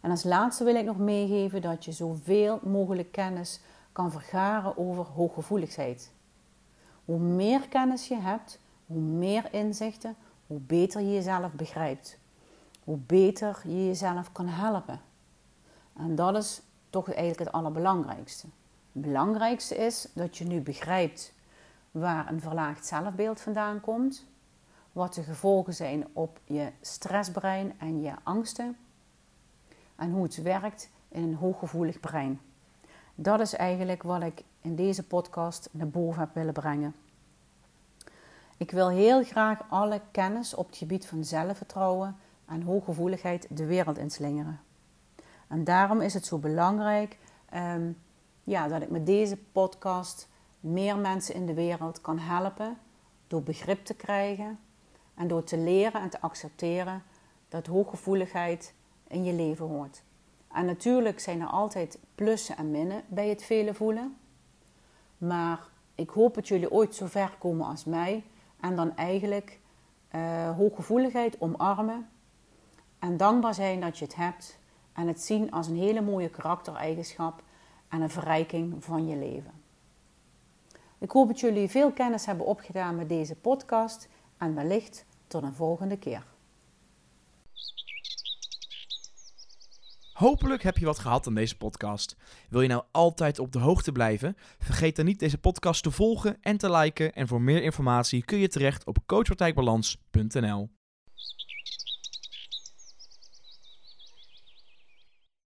En 0.00 0.10
als 0.10 0.24
laatste 0.24 0.64
wil 0.64 0.74
ik 0.74 0.84
nog 0.84 0.98
meegeven 0.98 1.62
dat 1.62 1.84
je 1.84 1.92
zoveel 1.92 2.60
mogelijk 2.62 3.12
kennis 3.12 3.60
kan 3.92 4.10
vergaren 4.10 4.78
over 4.78 5.04
hooggevoeligheid. 5.04 6.10
Hoe 7.04 7.18
meer 7.18 7.68
kennis 7.68 8.08
je 8.08 8.16
hebt, 8.16 8.58
hoe 8.86 9.00
meer 9.00 9.48
inzichten, 9.54 10.16
hoe 10.46 10.60
beter 10.60 11.00
je 11.00 11.12
jezelf 11.12 11.52
begrijpt. 11.52 12.18
Hoe 12.84 12.96
beter 12.96 13.62
je 13.64 13.86
jezelf 13.86 14.32
kan 14.32 14.46
helpen. 14.46 15.00
En 15.92 16.14
dat 16.14 16.36
is 16.36 16.60
toch 16.90 17.08
eigenlijk 17.08 17.38
het 17.38 17.52
allerbelangrijkste. 17.52 18.46
Belangrijkste 18.92 19.76
is 19.76 20.08
dat 20.14 20.38
je 20.38 20.44
nu 20.44 20.60
begrijpt 20.60 21.32
waar 21.90 22.30
een 22.30 22.40
verlaagd 22.40 22.86
zelfbeeld 22.86 23.40
vandaan 23.40 23.80
komt, 23.80 24.24
wat 24.92 25.14
de 25.14 25.22
gevolgen 25.22 25.74
zijn 25.74 26.06
op 26.12 26.40
je 26.44 26.68
stressbrein 26.80 27.72
en 27.78 28.02
je 28.02 28.12
angsten 28.22 28.76
en 29.96 30.10
hoe 30.10 30.22
het 30.22 30.42
werkt 30.42 30.90
in 31.08 31.22
een 31.22 31.34
hooggevoelig 31.34 32.00
brein. 32.00 32.40
Dat 33.14 33.40
is 33.40 33.54
eigenlijk 33.54 34.02
wat 34.02 34.22
ik 34.22 34.42
in 34.60 34.76
deze 34.76 35.02
podcast 35.02 35.68
naar 35.72 35.88
boven 35.88 36.20
heb 36.20 36.34
willen 36.34 36.52
brengen. 36.52 36.94
Ik 38.56 38.70
wil 38.70 38.88
heel 38.88 39.24
graag 39.24 39.58
alle 39.68 40.00
kennis 40.10 40.54
op 40.54 40.66
het 40.66 40.76
gebied 40.76 41.06
van 41.06 41.24
zelfvertrouwen 41.24 42.16
en 42.46 42.62
hooggevoeligheid 42.62 43.46
de 43.50 43.66
wereld 43.66 43.98
inslingeren. 43.98 44.60
En 45.48 45.64
daarom 45.64 46.00
is 46.00 46.14
het 46.14 46.26
zo 46.26 46.38
belangrijk 46.38 47.18
ehm, 47.48 47.90
ja, 48.42 48.68
dat 48.68 48.82
ik 48.82 48.90
met 48.90 49.06
deze 49.06 49.36
podcast 49.36 50.28
meer 50.60 50.96
mensen 50.96 51.34
in 51.34 51.46
de 51.46 51.54
wereld 51.54 52.00
kan 52.00 52.18
helpen 52.18 52.78
door 53.26 53.42
begrip 53.42 53.84
te 53.84 53.94
krijgen 53.94 54.58
en 55.14 55.28
door 55.28 55.44
te 55.44 55.58
leren 55.58 56.00
en 56.00 56.10
te 56.10 56.20
accepteren 56.20 57.02
dat 57.48 57.66
hooggevoeligheid 57.66 58.74
in 59.06 59.24
je 59.24 59.32
leven 59.32 59.66
hoort. 59.66 60.02
En 60.52 60.66
natuurlijk 60.66 61.20
zijn 61.20 61.40
er 61.40 61.46
altijd 61.46 61.98
plussen 62.14 62.56
en 62.56 62.70
minnen 62.70 63.02
bij 63.08 63.28
het 63.28 63.42
vele 63.42 63.74
voelen. 63.74 64.16
Maar 65.18 65.68
ik 65.94 66.10
hoop 66.10 66.34
dat 66.34 66.48
jullie 66.48 66.70
ooit 66.70 66.94
zo 66.94 67.06
ver 67.06 67.34
komen 67.38 67.66
als 67.66 67.84
mij 67.84 68.24
en 68.60 68.76
dan 68.76 68.96
eigenlijk 68.96 69.60
uh, 70.14 70.56
hooggevoeligheid 70.56 71.40
omarmen 71.40 72.08
en 72.98 73.16
dankbaar 73.16 73.54
zijn 73.54 73.80
dat 73.80 73.98
je 73.98 74.04
het 74.04 74.14
hebt 74.14 74.58
en 74.92 75.06
het 75.06 75.22
zien 75.22 75.50
als 75.50 75.66
een 75.66 75.76
hele 75.76 76.00
mooie 76.00 76.28
karaktereigenschap 76.28 77.42
en 77.92 78.00
een 78.00 78.10
verrijking 78.10 78.84
van 78.84 79.06
je 79.06 79.16
leven. 79.16 79.52
Ik 80.98 81.10
hoop 81.10 81.28
dat 81.28 81.40
jullie 81.40 81.68
veel 81.68 81.92
kennis 81.92 82.26
hebben 82.26 82.46
opgedaan 82.46 82.96
met 82.96 83.08
deze 83.08 83.34
podcast 83.34 84.08
en 84.38 84.54
wellicht 84.54 85.04
tot 85.26 85.42
een 85.42 85.54
volgende 85.54 85.98
keer. 85.98 86.24
Hopelijk 90.12 90.62
heb 90.62 90.78
je 90.78 90.84
wat 90.84 90.98
gehad 90.98 91.26
aan 91.26 91.34
deze 91.34 91.56
podcast. 91.56 92.16
Wil 92.48 92.60
je 92.60 92.68
nou 92.68 92.84
altijd 92.90 93.38
op 93.38 93.52
de 93.52 93.58
hoogte 93.58 93.92
blijven? 93.92 94.34
Vergeet 94.58 94.96
dan 94.96 95.04
niet 95.04 95.18
deze 95.18 95.38
podcast 95.38 95.82
te 95.82 95.90
volgen 95.90 96.36
en 96.40 96.56
te 96.56 96.70
liken. 96.70 97.12
En 97.12 97.28
voor 97.28 97.40
meer 97.40 97.62
informatie 97.62 98.24
kun 98.24 98.38
je 98.38 98.48
terecht 98.48 98.86
op 98.86 98.98
coachpartijbalans.nl. 99.06 100.81